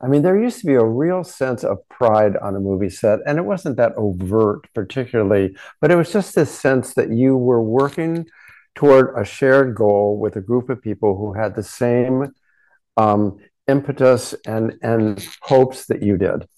[0.00, 3.20] I mean, there used to be a real sense of pride on a movie set,
[3.24, 7.62] and it wasn't that overt, particularly, but it was just this sense that you were
[7.62, 8.26] working
[8.74, 12.32] toward a shared goal with a group of people who had the same
[12.96, 13.38] um,
[13.68, 16.48] impetus and and hopes that you did.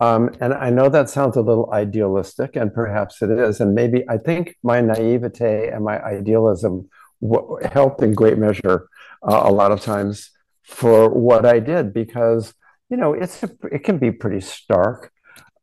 [0.00, 3.60] Um, and I know that sounds a little idealistic, and perhaps it is.
[3.60, 6.88] And maybe I think my naivete and my idealism
[7.20, 8.88] w- helped in great measure
[9.22, 10.30] uh, a lot of times
[10.68, 12.54] for what I did because
[12.90, 15.12] you know it's a, it can be pretty stark,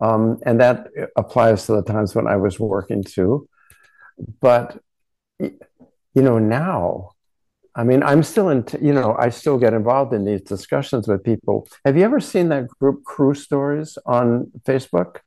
[0.02, 3.48] um, and that applies to the times when I was working too.
[4.42, 4.80] But
[5.40, 5.52] you
[6.16, 7.16] know now
[7.76, 11.24] I mean, I'm still in, you know, I still get involved in these discussions with
[11.24, 11.68] people.
[11.84, 15.18] Have you ever seen that group Crew Stories on Facebook?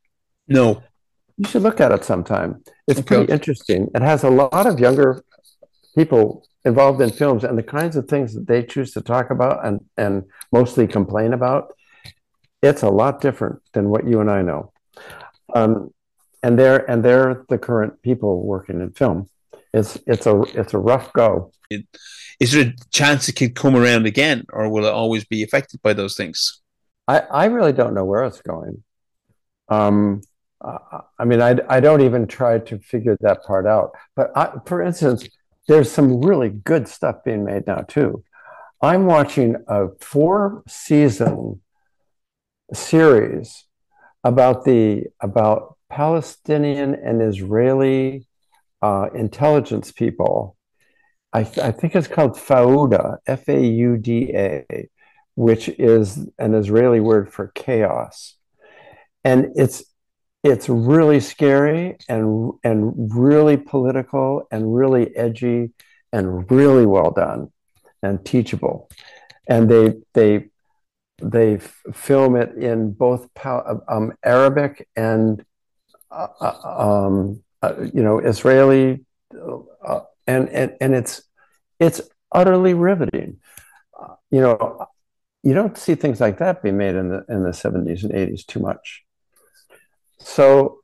[0.49, 0.83] No.
[1.37, 2.62] You should look at it sometime.
[2.87, 3.07] It's okay.
[3.07, 3.89] pretty interesting.
[3.95, 5.22] It has a lot of younger
[5.95, 9.66] people involved in films and the kinds of things that they choose to talk about
[9.66, 11.74] and, and mostly complain about.
[12.62, 14.72] It's a lot different than what you and I know.
[15.54, 15.92] Um,
[16.42, 19.28] and they're and they're the current people working in film.
[19.74, 21.50] It's it's a it's a rough go.
[21.70, 21.86] It,
[22.38, 25.82] is there a chance it could come around again, or will it always be affected
[25.82, 26.60] by those things?
[27.08, 28.84] I, I really don't know where it's going.
[29.68, 30.22] Um,
[30.60, 33.92] I mean, I, I don't even try to figure that part out.
[34.16, 35.28] But I, for instance,
[35.68, 38.24] there's some really good stuff being made now too.
[38.82, 41.60] I'm watching a four season
[42.72, 43.64] series
[44.24, 48.26] about the about Palestinian and Israeli
[48.82, 50.56] uh, intelligence people
[51.32, 54.88] I, th- I think it's called Fauda, F A U D A,
[55.34, 58.36] which is an Israeli word for chaos.
[59.24, 59.84] And it's
[60.43, 65.70] it's really scary and and really political and really edgy
[66.12, 67.51] and really well done
[68.03, 68.89] and teachable.
[69.49, 70.49] And they they
[71.20, 71.59] they
[71.93, 75.45] film it in both um, Arabic and
[76.11, 81.22] uh, uh um, uh, you know Israeli uh, and and and it's
[81.80, 82.01] it's
[82.32, 83.39] utterly riveting.
[83.99, 84.86] Uh, you know,
[85.43, 88.47] you don't see things like that be made in the in the 70s and 80s
[88.47, 89.05] too much.
[90.20, 90.80] So,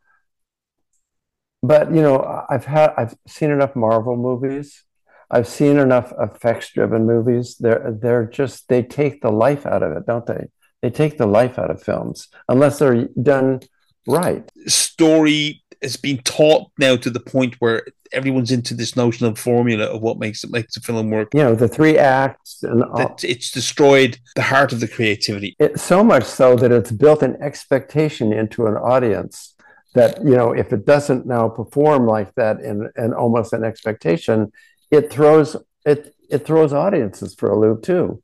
[1.63, 4.85] but you know, I've had I've seen enough Marvel movies.
[5.31, 7.57] I've seen enough effects-driven movies.
[7.59, 10.49] They're they're just they take the life out of it, don't they?
[10.83, 13.61] They take the life out of films unless they're done
[14.07, 14.51] right.
[14.67, 19.87] Story has been taught now to the point where everyone's into this notion of formula
[19.87, 21.29] of what makes it makes a film work.
[21.35, 23.17] You know, the three acts and all.
[23.23, 25.57] it's destroyed the heart of the creativity.
[25.59, 29.55] It, so much so that it's built an expectation into an audience
[29.95, 34.53] that you know if it doesn't now perform like that in, in almost an expectation,
[34.91, 38.23] it throws it it throws audiences for a loop too.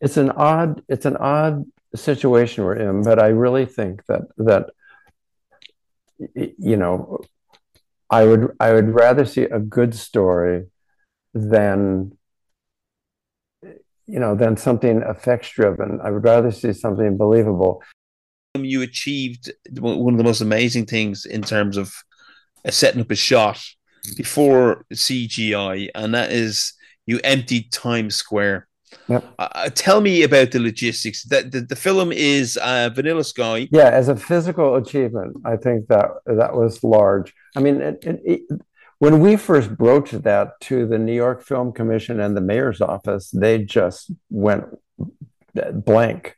[0.00, 1.64] It's an odd it's an odd
[1.94, 4.70] situation we're in, but I really think that that
[6.34, 7.20] you know,
[8.10, 10.66] I would I would rather see a good story
[11.34, 12.16] than
[14.06, 16.00] you know than something effects driven.
[16.02, 17.82] I would rather see something believable.
[18.54, 21.92] You achieved one of the most amazing things in terms of
[22.64, 23.60] uh, setting up a shot
[24.16, 26.72] before CGI, and that is
[27.06, 28.68] you emptied Times Square
[29.08, 29.34] Yep.
[29.38, 31.24] Uh, tell me about the logistics.
[31.24, 33.68] That the, the film is uh, Vanilla Sky.
[33.70, 37.32] Yeah, as a physical achievement, I think that that was large.
[37.56, 38.60] I mean, it, it, it,
[38.98, 43.30] when we first broached that to the New York Film Commission and the mayor's office,
[43.30, 44.64] they just went
[45.72, 46.36] blank.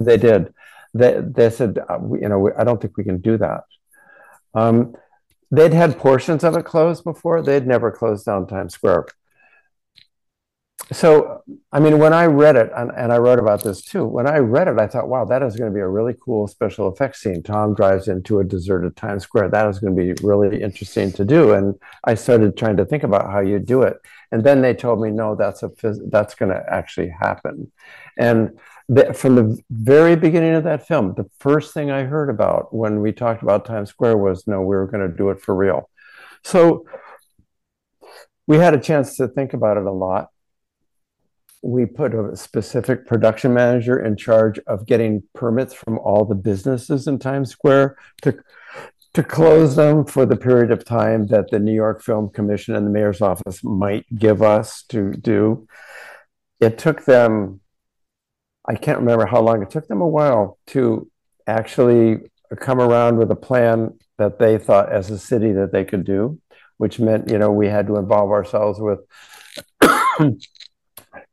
[0.00, 0.54] They did.
[0.94, 3.64] They, they said, uh, you know, I don't think we can do that.
[4.54, 4.94] Um,
[5.50, 7.42] they'd had portions of it closed before.
[7.42, 9.06] They'd never closed down Times Square
[10.92, 14.26] so i mean when i read it and, and, i wrote about this too when
[14.26, 16.92] i read it i thought wow that is going to be a really cool special
[16.92, 17.42] effects scene.
[17.42, 19.48] Tom drives into a deserted times square.
[19.48, 21.52] That is going to be really interesting to do.
[21.52, 21.74] And
[22.04, 23.96] i started trying to think about how you do it.
[24.30, 25.70] And then they told me no that's a
[26.10, 27.72] that's going to actually happen.
[28.18, 28.58] And
[28.88, 33.00] the, from the very beginning of that film the first thing i heard about when
[33.00, 35.90] we talked about times square was no we were going to do it for real.
[36.44, 36.86] So
[38.46, 40.28] we had a chance to think about it a lot
[41.64, 47.06] we put a specific production manager in charge of getting permits from all the businesses
[47.06, 48.36] in Times Square to
[49.14, 52.84] to close them for the period of time that the New York Film Commission and
[52.84, 55.68] the mayor's office might give us to do.
[56.60, 57.60] It took them,
[58.68, 61.08] I can't remember how long, it took them a while to
[61.46, 62.22] actually
[62.58, 66.40] come around with a plan that they thought as a city that they could do,
[66.78, 68.98] which meant, you know, we had to involve ourselves with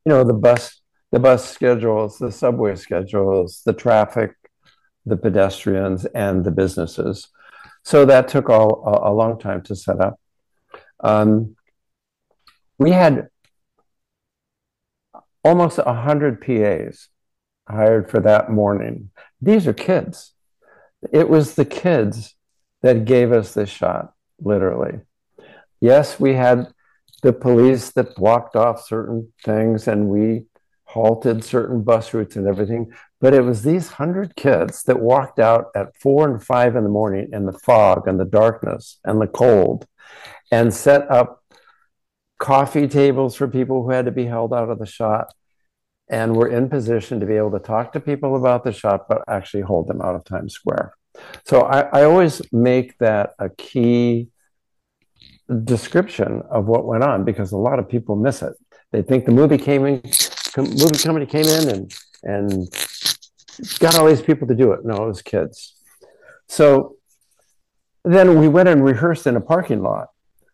[0.05, 4.35] you know the bus the bus schedules the subway schedules the traffic
[5.05, 7.27] the pedestrians and the businesses.
[7.83, 10.19] So that took all a, a long time to set up.
[10.99, 11.55] Um,
[12.77, 13.29] we had
[15.43, 17.07] almost 100 PAs
[17.67, 19.09] hired for that morning.
[19.41, 20.33] These are kids.
[21.11, 22.35] It was the kids
[22.81, 24.99] that gave us this shot literally.
[25.79, 26.71] Yes we had
[27.21, 30.45] the police that blocked off certain things and we
[30.85, 32.91] halted certain bus routes and everything.
[33.19, 36.89] But it was these hundred kids that walked out at four and five in the
[36.89, 39.85] morning in the fog and the darkness and the cold
[40.51, 41.43] and set up
[42.39, 45.33] coffee tables for people who had to be held out of the shot
[46.09, 49.23] and were in position to be able to talk to people about the shot, but
[49.29, 50.93] actually hold them out of Times Square.
[51.45, 54.27] So I, I always make that a key
[55.51, 58.53] description of what went on because a lot of people miss it.
[58.91, 60.01] They think the movie came in,
[60.57, 61.93] movie company came in and
[62.23, 62.67] and
[63.79, 64.85] got all these people to do it.
[64.85, 65.75] No, it was kids.
[66.47, 66.95] So
[68.03, 70.09] then we went and rehearsed in a parking lot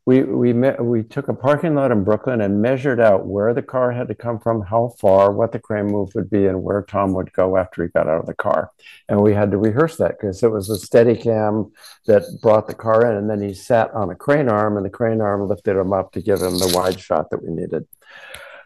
[0.08, 3.62] we we met, we took a parking lot in Brooklyn and measured out where the
[3.62, 6.82] car had to come from, how far, what the crane move would be, and where
[6.82, 8.72] Tom would go after he got out of the car.
[9.10, 11.72] And we had to rehearse that because it was a Steadicam
[12.06, 14.90] that brought the car in, and then he sat on a crane arm, and the
[14.90, 17.86] crane arm lifted him up to give him the wide shot that we needed.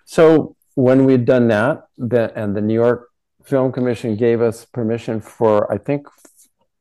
[0.05, 3.09] So when we'd done that, the, and the New York
[3.43, 6.05] Film Commission gave us permission for I think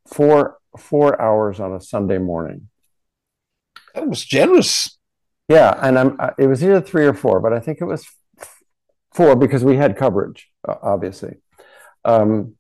[0.06, 2.68] four four hours on a Sunday morning
[3.94, 4.98] that was generous.
[5.48, 6.16] Yeah, and I'm.
[6.38, 8.06] It was either three or four, but I think it was
[9.12, 11.38] four because we had coverage, obviously.
[12.04, 12.54] Um,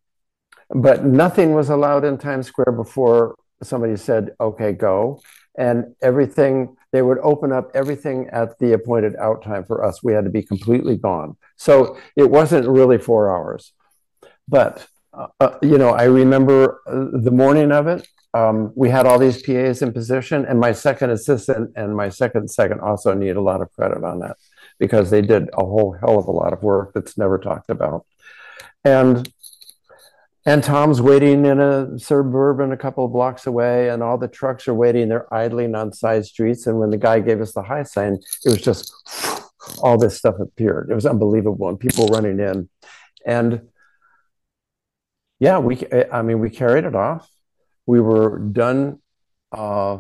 [0.70, 5.20] but nothing was allowed in Times Square before somebody said, "Okay, go."
[5.56, 10.02] And everything they would open up everything at the appointed out time for us.
[10.02, 11.36] We had to be completely gone.
[11.56, 13.72] So it wasn't really four hours,
[14.48, 19.06] but uh, uh you know, I remember uh, the morning of it um, we had
[19.06, 23.36] all these PAs in position, and my second assistant and my second second also need
[23.36, 24.36] a lot of credit on that
[24.78, 28.06] because they did a whole hell of a lot of work that's never talked about.
[28.84, 29.30] And
[30.46, 34.68] and Tom's waiting in a suburban a couple of blocks away, and all the trucks
[34.68, 35.08] are waiting.
[35.08, 36.66] They're idling on side streets.
[36.66, 38.92] And when the guy gave us the high sign, it was just
[39.82, 40.88] all this stuff appeared.
[40.90, 42.68] It was unbelievable, and people running in.
[43.26, 43.68] And
[45.40, 45.82] yeah, we
[46.12, 47.28] I mean we carried it off
[47.90, 49.00] we were done
[49.50, 49.98] uh,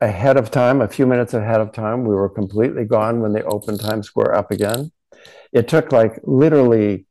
[0.00, 2.04] ahead of time, a few minutes ahead of time.
[2.04, 4.90] We were completely gone when they opened Times Square up again.
[5.52, 7.04] It took like literally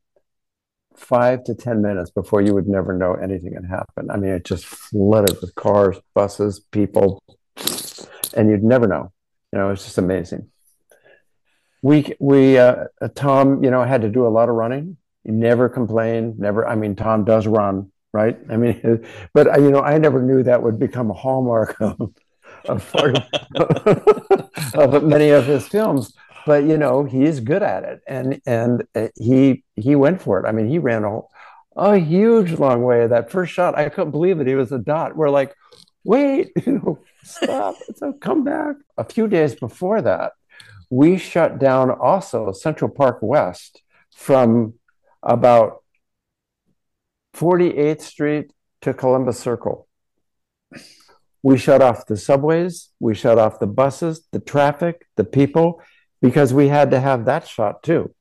[0.95, 4.11] five to 10 minutes before you would never know anything had happened.
[4.11, 7.21] I mean, it just flooded with cars, buses, people,
[8.35, 9.11] and you'd never know.
[9.53, 10.49] You know, it's just amazing.
[11.83, 14.97] We, we, uh, Tom, you know, had to do a lot of running.
[15.23, 18.37] He never complained, never, I mean, Tom does run, right?
[18.49, 22.11] I mean, but uh, you know, I never knew that would become a hallmark of,
[22.65, 22.93] of,
[24.73, 26.13] of many of his films.
[26.45, 30.47] But you know, he's good at it, and and uh, he he went for it.
[30.47, 31.19] I mean, he ran a
[31.75, 33.07] a huge long way.
[33.07, 34.47] That first shot, I couldn't believe it.
[34.47, 35.15] He was a dot.
[35.15, 35.53] We're like,
[36.03, 37.75] wait, you know, stop.
[37.95, 38.75] So come back.
[38.97, 40.33] A few days before that,
[40.89, 43.81] we shut down also Central Park West
[44.15, 44.73] from
[45.23, 45.83] about
[47.35, 48.51] 48th Street
[48.81, 49.87] to Columbus Circle.
[51.41, 55.81] we shut off the subways, we shut off the buses, the traffic, the people,
[56.21, 58.13] because we had to have that shot too.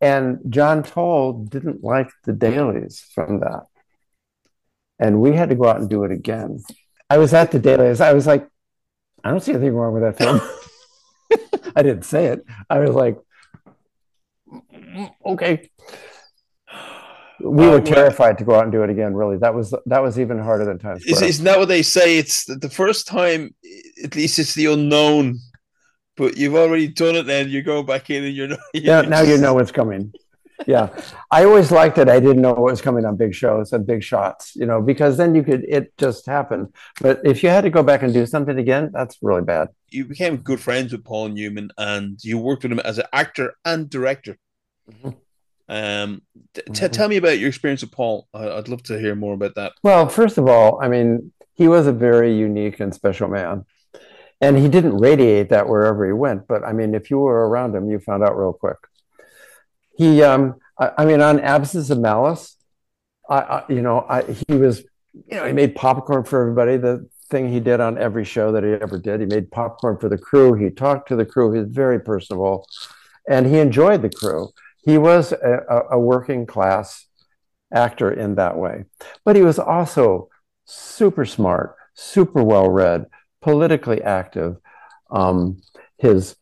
[0.00, 3.66] And John Toll didn't like the dailies from that.
[4.98, 6.62] And we had to go out and do it again.
[7.10, 8.00] I was at the dailies.
[8.00, 8.48] I was like,
[9.24, 10.40] I don't see anything wrong with that film.
[11.76, 12.44] I didn't say it.
[12.68, 13.18] I was like,
[14.50, 15.70] mm, okay.
[17.40, 19.14] We uh, were terrified to go out and do it again.
[19.14, 21.24] Really, that was that was even harder than Times Square.
[21.24, 22.18] Is, isn't that what they say?
[22.18, 23.54] It's the first time.
[24.04, 25.38] At least it's the unknown
[26.18, 29.00] but you've already done it then you go back in and you're not you're yeah
[29.00, 30.12] now you know what's coming
[30.66, 30.88] yeah
[31.30, 34.02] i always liked it i didn't know what was coming on big shows and big
[34.02, 36.66] shots you know because then you could it just happened
[37.00, 40.04] but if you had to go back and do something again that's really bad you
[40.04, 43.88] became good friends with paul newman and you worked with him as an actor and
[43.88, 44.36] director
[44.90, 45.10] mm-hmm.
[45.68, 46.22] Um
[46.54, 46.86] t- mm-hmm.
[46.86, 50.08] tell me about your experience with paul i'd love to hear more about that well
[50.08, 53.64] first of all i mean he was a very unique and special man
[54.40, 56.46] and he didn't radiate that wherever he went.
[56.46, 58.76] But I mean, if you were around him, you found out real quick.
[59.96, 62.56] He, um, I, I mean, on Absence of Malice,
[63.28, 66.76] I, I, you know, I, he was, you know, he made popcorn for everybody.
[66.76, 70.08] The thing he did on every show that he ever did, he made popcorn for
[70.08, 70.54] the crew.
[70.54, 71.52] He talked to the crew.
[71.52, 72.66] He was very personable,
[73.28, 74.50] and he enjoyed the crew.
[74.88, 77.06] He was a, a working class
[77.70, 78.84] actor in that way,
[79.22, 80.30] but he was also
[80.64, 83.04] super smart, super well read
[83.42, 84.56] politically active.
[85.10, 85.60] Um,
[85.98, 86.36] his,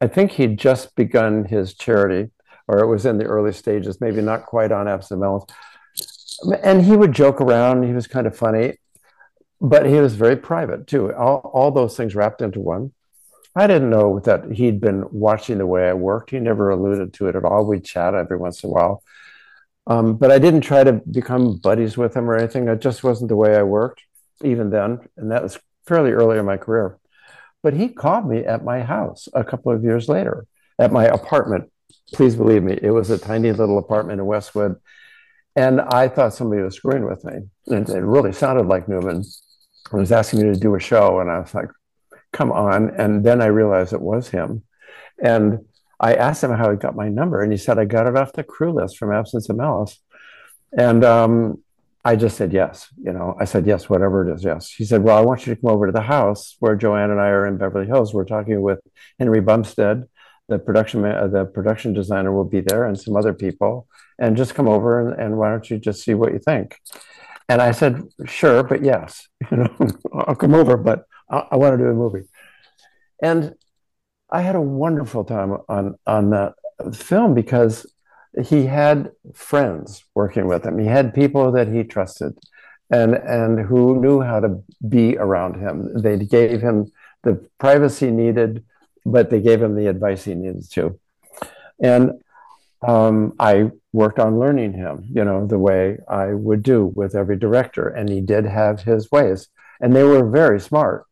[0.00, 2.30] I think he'd just begun his charity,
[2.68, 5.50] or it was in the early stages, maybe not quite on Absent.
[6.62, 7.82] And he would joke around.
[7.82, 8.78] He was kind of funny,
[9.60, 11.12] but he was very private too.
[11.14, 12.92] All, all those things wrapped into one.
[13.56, 16.30] I didn't know that he'd been watching the way I worked.
[16.30, 17.66] He never alluded to it at all.
[17.66, 19.02] We'd chat every once in a while.
[19.86, 22.68] Um, but I didn't try to become buddies with him or anything.
[22.68, 24.02] It just wasn't the way I worked
[24.44, 25.00] even then.
[25.16, 26.98] And that was fairly early in my career.
[27.62, 30.46] But he called me at my house a couple of years later
[30.78, 31.70] at my apartment.
[32.12, 34.76] Please believe me, it was a tiny little apartment in Westwood.
[35.56, 37.48] And I thought somebody was screwing with me.
[37.66, 39.24] And it really sounded like Newman
[39.90, 41.20] was asking me to do a show.
[41.20, 41.68] And I was like,
[42.32, 42.90] come on.
[42.90, 44.62] And then I realized it was him.
[45.22, 45.64] And
[46.00, 47.42] I asked him how he got my number.
[47.42, 49.98] And he said, I got it off the crew list from Absence of Malice.
[50.76, 51.62] And um,
[52.04, 52.88] I just said yes.
[52.96, 54.44] You know, I said yes, whatever it is.
[54.44, 54.70] Yes.
[54.70, 57.20] He said, "Well, I want you to come over to the house where Joanne and
[57.20, 58.14] I are in Beverly Hills.
[58.14, 58.80] We're talking with
[59.18, 60.04] Henry Bumstead,
[60.48, 63.88] the production uh, the production designer will be there, and some other people,
[64.18, 66.78] and just come over and, and why don't you just see what you think?"
[67.48, 71.78] And I said, "Sure, but yes, you know, I'll come over, but I, I want
[71.78, 72.26] to do a movie."
[73.22, 73.54] And
[74.30, 76.54] I had a wonderful time on on that
[76.94, 77.86] film because
[78.42, 80.78] he had friends working with him.
[80.78, 82.38] He had people that he trusted
[82.90, 86.00] and and who knew how to be around him.
[86.00, 86.92] They gave him
[87.22, 88.64] the privacy needed,
[89.04, 90.98] but they gave him the advice he needed to.
[91.82, 92.12] And
[92.86, 97.36] um, I worked on learning him, you know, the way I would do with every
[97.36, 97.88] director.
[97.88, 99.48] And he did have his ways,
[99.80, 101.06] and they were very smart.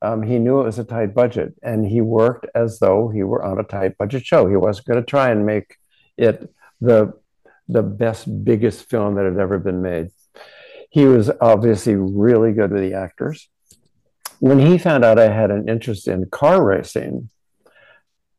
[0.00, 3.44] Um, he knew it was a tight budget, and he worked as though he were
[3.44, 4.48] on a tight budget show.
[4.48, 5.76] He wasn't going to try and make
[6.16, 7.12] it the
[7.70, 10.08] the best, biggest film that had ever been made.
[10.90, 13.48] He was obviously really good with the actors.
[14.38, 17.28] When he found out I had an interest in car racing,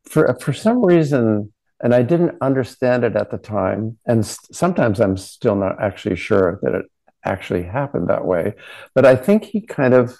[0.05, 5.17] for for some reason, and I didn't understand it at the time, and sometimes I'm
[5.17, 6.85] still not actually sure that it
[7.23, 8.53] actually happened that way,
[8.95, 10.17] but I think he kind of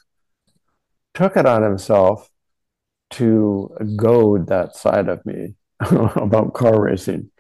[1.14, 2.30] took it on himself
[3.12, 7.32] to goad that side of me about car racing.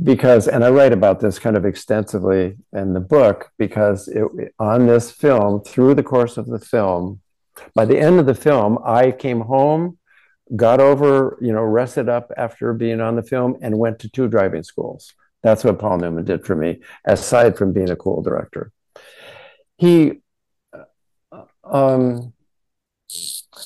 [0.00, 4.86] Because and i write about this kind of extensively in the book because it, on
[4.86, 7.20] this film through the course of the film
[7.74, 9.98] by the end of the film i came home
[10.56, 14.28] got over you know rested up after being on the film and went to two
[14.28, 15.14] driving schools.
[15.42, 18.72] That's what paul newman did for me aside from being a cool director.
[19.76, 20.20] He
[20.72, 22.32] uh, um,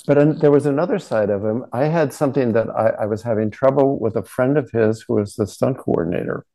[0.01, 1.67] but there was another side of him.
[1.73, 5.15] I had something that I, I, was having trouble with a friend of his who
[5.15, 6.47] was the stunt coordinator.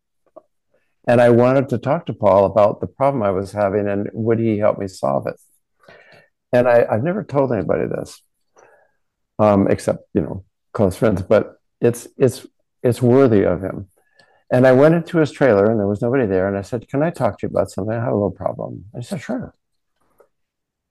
[1.07, 4.39] And I wanted to talk to Paul about the problem I was having and would
[4.39, 5.39] he help me solve it?
[6.51, 8.22] And I, have never told anybody this,
[9.39, 10.43] um, except, you know,
[10.73, 12.47] close friends, but it's, it's,
[12.81, 13.89] it's worthy of him.
[14.49, 16.47] And I went into his trailer and there was nobody there.
[16.47, 17.93] And I said, Can I talk to you about something?
[17.93, 18.85] I have a little problem.
[18.95, 19.53] I said, Sure.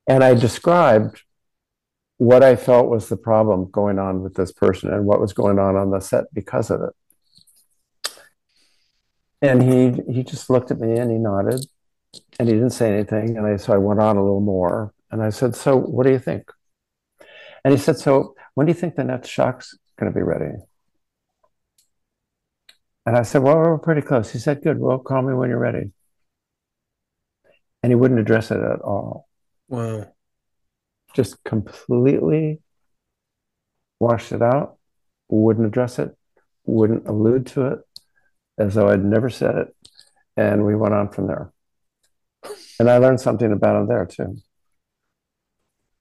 [0.07, 1.23] And I described
[2.19, 5.59] what I felt was the problem going on with this person and what was going
[5.59, 8.21] on on the set because of it.
[9.43, 11.67] And he he just looked at me and he nodded
[12.39, 13.37] and he didn't say anything.
[13.37, 14.95] And I so I went on a little more.
[15.11, 16.51] And I said, So what do you think?
[17.65, 20.55] And he said, So when do you think the next shock's going to be ready?
[23.05, 24.31] And I said, Well, we're pretty close.
[24.31, 24.79] He said, Good.
[24.79, 25.93] Well, call me when you're ready.
[27.83, 29.29] And he wouldn't address it at all.
[29.69, 30.13] Wow.
[31.17, 32.61] Just completely
[33.99, 34.77] washed it out,
[35.31, 36.15] wouldn't address it,
[36.67, 37.79] wouldn't allude to it,
[38.59, 39.77] as though I'd never said it.
[40.37, 41.53] And we went on from there.
[42.79, 44.37] And I learned something about him there too.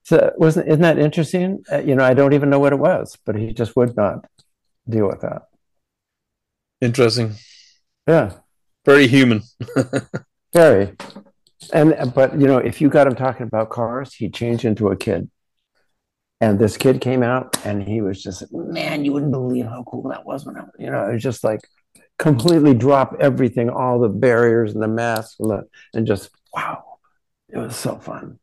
[0.04, 1.64] So wasn't isn't that interesting?
[1.72, 4.26] Uh, you know, I don't even know what it was, but he just would not
[4.86, 5.44] deal with that.
[6.82, 7.36] Interesting.
[8.06, 8.34] Yeah.
[8.84, 9.42] Very human.
[10.52, 10.94] Very.
[11.72, 14.96] And but you know, if you got him talking about cars, he changed into a
[14.96, 15.30] kid.
[16.40, 20.10] And this kid came out and he was just, man, you wouldn't believe how cool
[20.10, 21.60] that was when I was, you know, it was just like
[22.18, 25.62] completely drop everything, all the barriers and the masks and, the,
[25.94, 26.98] and just wow.
[27.48, 28.38] It was so fun.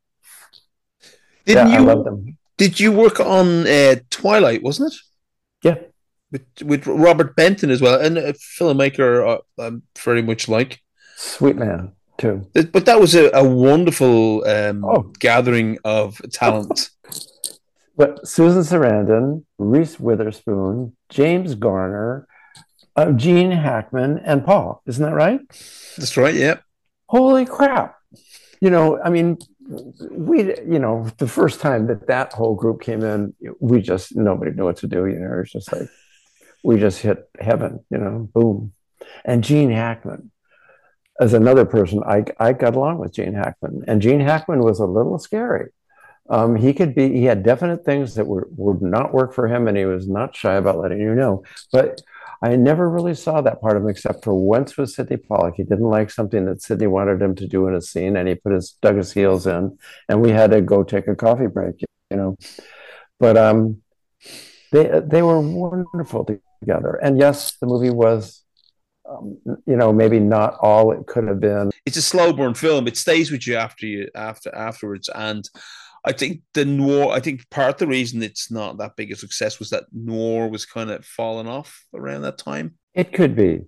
[1.46, 5.00] Didn't yeah, you did you work on uh, Twilight, wasn't it?
[5.62, 5.76] Yeah
[6.32, 10.82] with with Robert Benton as well, and a filmmaker uh, I'm very much like.
[11.16, 11.94] Sweet man
[12.24, 12.48] too.
[12.54, 15.12] But that was a, a wonderful um, oh.
[15.20, 16.90] gathering of talent.
[17.98, 22.28] but Susan Sarandon, Reese Witherspoon, James Garner,
[22.96, 24.82] uh, Gene Hackman, and Paul.
[24.86, 25.42] Isn't that right?
[25.98, 26.34] That's right.
[26.34, 26.58] Yeah.
[27.08, 27.98] Holy crap!
[28.62, 29.38] You know, I mean,
[30.10, 34.52] we, you know, the first time that that whole group came in, we just nobody
[34.52, 35.06] knew what to do.
[35.06, 35.90] You know, it's just like
[36.64, 38.74] we just hit heaven, you know, boom.
[39.26, 40.32] And Gene Hackman
[41.20, 43.84] as another person, I, I got along with Gene Hackman.
[43.88, 45.72] And Gene Hackman was a little scary.
[46.30, 49.68] Um, he could be, he had definite things that were, would not work for him,
[49.68, 51.44] and he was not shy about letting you know.
[51.72, 52.02] But
[52.42, 55.56] I never really saw that part of him except for once with Sydney Pollack.
[55.56, 58.36] He didn't like something that Sydney wanted him to do in a scene, and he
[58.36, 59.78] put his dug his heels in,
[60.10, 61.76] and we had to go take a coffee break,
[62.10, 62.38] you know.
[63.20, 63.82] But um,
[64.72, 66.26] they they were wonderful
[66.62, 66.96] together.
[66.96, 68.43] And yes, the movie was,
[69.14, 71.72] um, you know, maybe not all it could have been.
[71.86, 72.88] It's a slow burn film.
[72.88, 75.10] It stays with you after you after afterwards.
[75.14, 75.48] And
[76.06, 77.14] I think the noir.
[77.14, 80.50] I think part of the reason it's not that big a success was that noir
[80.50, 82.78] was kind of falling off around that time.
[82.94, 83.62] It could be.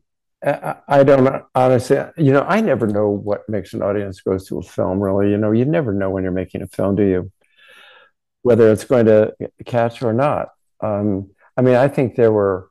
[0.44, 1.44] I don't know.
[1.56, 5.00] honestly, you know, I never know what makes an audience go to a film.
[5.00, 7.32] Really, you know, you never know when you're making a film, do you?
[8.44, 9.34] Whether it's going to
[9.66, 10.50] catch or not.
[10.82, 12.70] Um, I mean, I think there were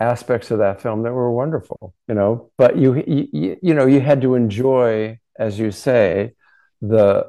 [0.00, 4.00] aspects of that film that were wonderful, you know, but you, you, you know, you
[4.00, 6.32] had to enjoy, as you say,
[6.82, 7.26] the,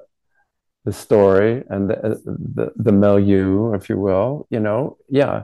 [0.84, 5.44] the story and the, the, the milieu, if you will, you know, yeah.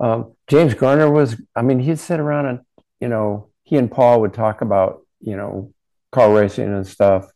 [0.00, 2.60] Um, James Garner was, I mean, he'd sit around and,
[3.00, 5.72] you know, he and Paul would talk about, you know,
[6.12, 7.30] car racing and stuff.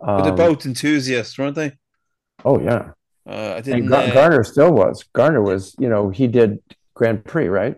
[0.00, 1.72] Um, but they're both enthusiasts, weren't they?
[2.44, 2.90] Oh yeah.
[3.26, 3.92] Uh, I didn't.
[3.92, 5.04] Uh, Garner still was.
[5.12, 6.60] Garner was, you know, he did
[6.96, 7.76] Grand Prix, right?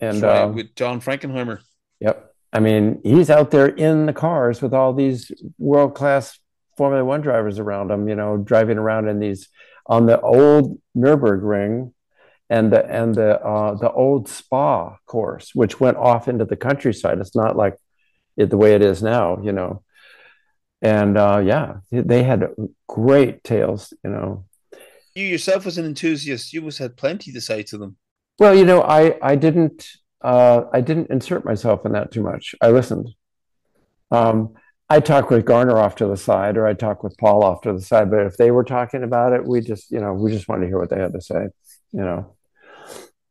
[0.00, 1.60] And right, um, with John Frankenheimer.
[2.00, 2.32] Yep.
[2.52, 6.38] I mean, he's out there in the cars with all these world class
[6.76, 9.48] Formula One drivers around him, you know, driving around in these
[9.86, 11.92] on the old Nurburgring
[12.48, 17.18] and the and the uh, the old Spa course, which went off into the countryside.
[17.18, 17.76] It's not like
[18.36, 19.82] it, the way it is now, you know.
[20.80, 22.50] And uh, yeah, they had
[22.88, 24.44] great tales, you know.
[25.14, 27.96] You yourself, was an enthusiast, you must had plenty to say to them.
[28.38, 29.88] Well, you know, I I didn't
[30.22, 32.54] uh, I didn't insert myself in that too much.
[32.60, 33.10] I listened.
[34.10, 34.54] Um,
[34.88, 37.72] I talk with Garner off to the side, or I talk with Paul off to
[37.72, 38.10] the side.
[38.10, 40.66] But if they were talking about it, we just you know we just wanted to
[40.68, 41.48] hear what they had to say.
[41.92, 42.36] You know,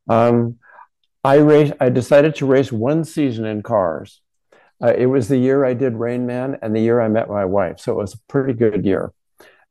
[0.09, 0.57] um,
[1.23, 1.71] I race.
[1.79, 4.21] I decided to race one season in cars.
[4.81, 7.45] Uh, it was the year I did Rain Man and the year I met my
[7.45, 9.13] wife, so it was a pretty good year.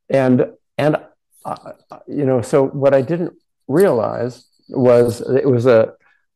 [0.09, 0.47] And
[0.79, 0.97] and
[1.45, 1.73] uh,
[2.07, 3.35] you know, so what I didn't
[3.67, 5.93] realize was it was a,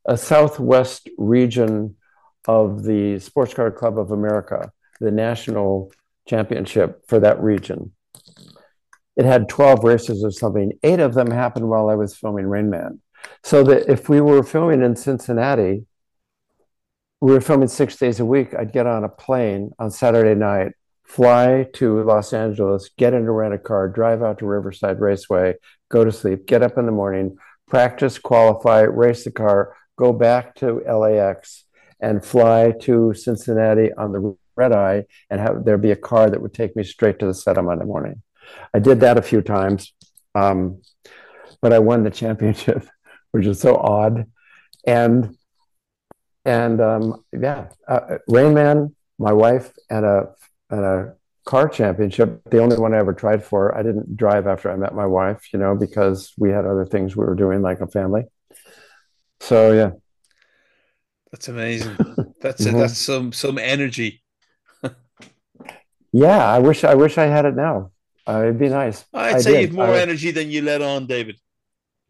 [0.07, 1.97] a southwest region
[2.47, 5.93] of the Sports Car Club of America, the national
[6.27, 7.93] championship for that region.
[9.16, 10.73] It had 12 races or something.
[10.82, 13.01] Eight of them happened while I was filming Rain Man.
[13.43, 15.86] So that if we were filming in Cincinnati,
[17.20, 18.55] we were filming six days a week.
[18.55, 20.73] I'd get on a plane on Saturday night,
[21.05, 25.55] fly to Los Angeles, get into rent a car, drive out to Riverside Raceway,
[25.89, 30.55] go to sleep, get up in the morning, practice, qualify, race the car, go back
[30.56, 31.64] to LAX
[32.01, 36.40] and fly to Cincinnati on the red eye and have there be a car that
[36.40, 38.22] would take me straight to the set on Monday morning.
[38.72, 39.93] I did that a few times,
[40.34, 40.80] um,
[41.60, 42.86] but I won the championship,
[43.32, 44.26] which is so odd.
[44.86, 45.36] And
[46.44, 50.34] and um, yeah, uh, Rain Man, my wife, and a
[50.70, 51.14] and a
[51.47, 53.77] car championship, the only one I ever tried for.
[53.77, 57.16] I didn't drive after I met my wife, you know, because we had other things
[57.16, 58.24] we were doing like a family.
[59.40, 59.93] So yeah.
[61.32, 61.97] That's amazing.
[62.40, 62.78] That's mm-hmm.
[62.78, 64.23] that's some some energy.
[66.12, 67.90] yeah, I wish I wish I had it now.
[68.28, 69.05] Uh, it'd be nice.
[69.12, 71.40] I'd I say you've more I, energy than you let on, David.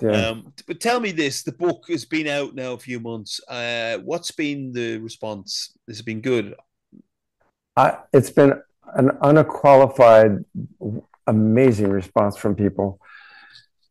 [0.02, 0.28] Yeah.
[0.28, 3.40] Um, but tell me this: the book has been out now a few months.
[3.48, 5.72] Uh, what's been the response?
[5.86, 6.54] This has it been good?
[7.76, 8.60] I, it's been
[8.96, 10.44] an unqualified,
[11.26, 13.00] amazing response from people.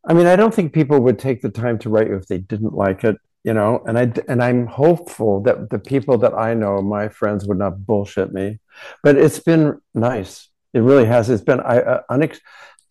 [0.08, 2.38] I mean, I don't think people would take the time to write you if they
[2.38, 3.84] didn't like it, you know.
[3.88, 7.86] And I and I'm hopeful that the people that I know, my friends, would not
[7.86, 8.60] bullshit me.
[9.04, 10.50] But it's been nice.
[10.74, 11.30] It really has.
[11.30, 12.40] It's been I, uh, unex-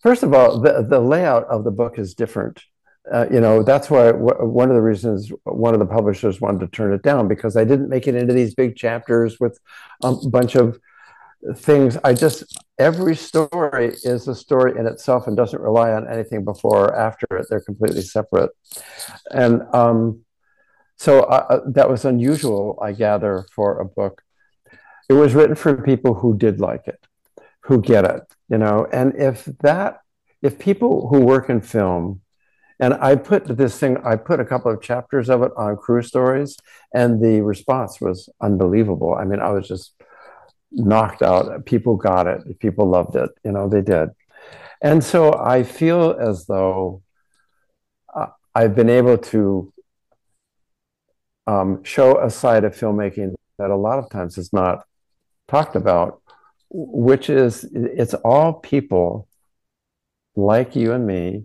[0.04, 2.62] First of all, the the layout of the book is different.
[3.10, 6.60] Uh, you know, that's why w- one of the reasons one of the publishers wanted
[6.60, 9.58] to turn it down because I didn't make it into these big chapters with
[10.02, 10.78] a bunch of
[11.56, 11.98] things.
[12.04, 12.44] I just
[12.78, 17.26] every story is a story in itself and doesn't rely on anything before or after
[17.36, 17.46] it.
[17.48, 18.50] They're completely separate,
[19.30, 20.24] and um,
[20.96, 24.22] so uh, uh, that was unusual, I gather, for a book.
[25.08, 27.06] It was written for people who did like it,
[27.62, 28.86] who get it, you know.
[28.92, 30.00] And if that,
[30.40, 32.22] if people who work in film
[32.80, 36.02] and I put this thing, I put a couple of chapters of it on Crew
[36.02, 36.56] Stories,
[36.92, 39.14] and the response was unbelievable.
[39.14, 39.93] I mean, I was just
[40.74, 41.64] knocked out.
[41.64, 42.58] People got it.
[42.58, 43.30] People loved it.
[43.44, 44.10] You know, they did.
[44.82, 47.02] And so I feel as though
[48.14, 49.72] uh, I've been able to
[51.46, 54.84] um, show a side of filmmaking that a lot of times is not
[55.48, 56.20] talked about,
[56.70, 59.28] which is it's all people
[60.36, 61.44] like you and me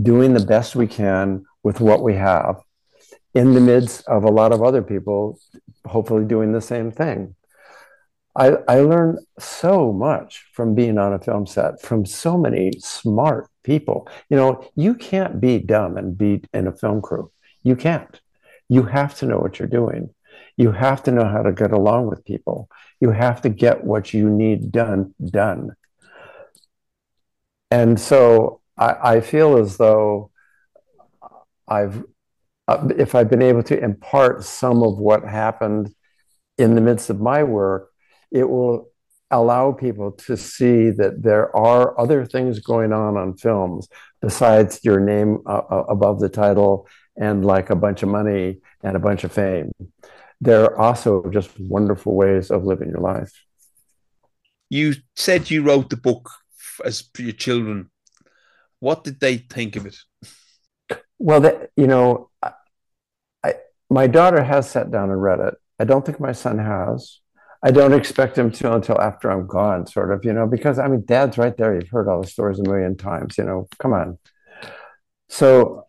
[0.00, 2.60] doing the best we can with what we have
[3.34, 5.38] in the midst of a lot of other people
[5.86, 7.34] hopefully doing the same thing.
[8.34, 13.48] I, I learned so much from being on a film set from so many smart
[13.62, 14.08] people.
[14.30, 17.30] You know, you can't be dumb and be in a film crew.
[17.62, 18.20] You can't.
[18.68, 20.14] You have to know what you're doing.
[20.56, 22.68] You have to know how to get along with people.
[23.00, 25.72] You have to get what you need done, done.
[27.70, 30.30] And so I, I feel as though
[31.68, 32.04] I've,
[32.68, 35.94] uh, if I've been able to impart some of what happened
[36.56, 37.91] in the midst of my work,
[38.32, 38.90] it will
[39.30, 43.88] allow people to see that there are other things going on on films
[44.20, 46.86] besides your name uh, uh, above the title
[47.16, 49.72] and like a bunch of money and a bunch of fame.
[50.40, 53.32] There are also just wonderful ways of living your life.
[54.68, 56.30] You said you wrote the book
[56.84, 57.90] as for your children.
[58.80, 59.96] What did they think of it?
[61.18, 62.52] Well, that, you know, I,
[63.44, 63.54] I,
[63.88, 65.54] my daughter has sat down and read it.
[65.78, 67.21] I don't think my son has.
[67.62, 70.88] I don't expect him to until after I'm gone, sort of, you know, because I
[70.88, 71.74] mean, dad's right there.
[71.74, 74.18] You've heard all the stories a million times, you know, come on.
[75.28, 75.86] So,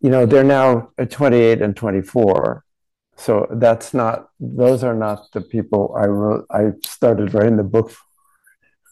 [0.00, 2.64] you know, they're now 28 and 24.
[3.16, 7.92] So that's not, those are not the people I wrote, I started writing the book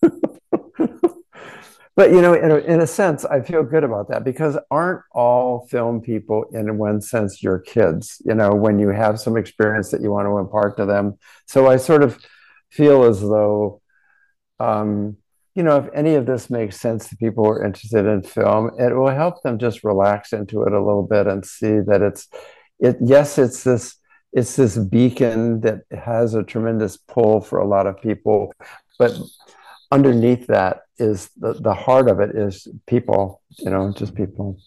[1.97, 5.03] but you know in a, in a sense i feel good about that because aren't
[5.13, 8.23] all film people in one sense your kids?
[8.25, 11.19] You know when you have some experience that you want to impart to them.
[11.47, 12.19] So i sort of
[12.71, 13.81] feel as though
[14.61, 15.17] um,
[15.55, 18.71] you know if any of this makes sense to people who are interested in film
[18.79, 22.29] it will help them just relax into it a little bit and see that it's
[22.79, 23.97] it yes it's this
[24.33, 28.53] it's this beacon that has a tremendous pull for a lot of people
[28.99, 29.17] but
[29.91, 34.59] underneath that is the, the heart of it is people, you know, just people.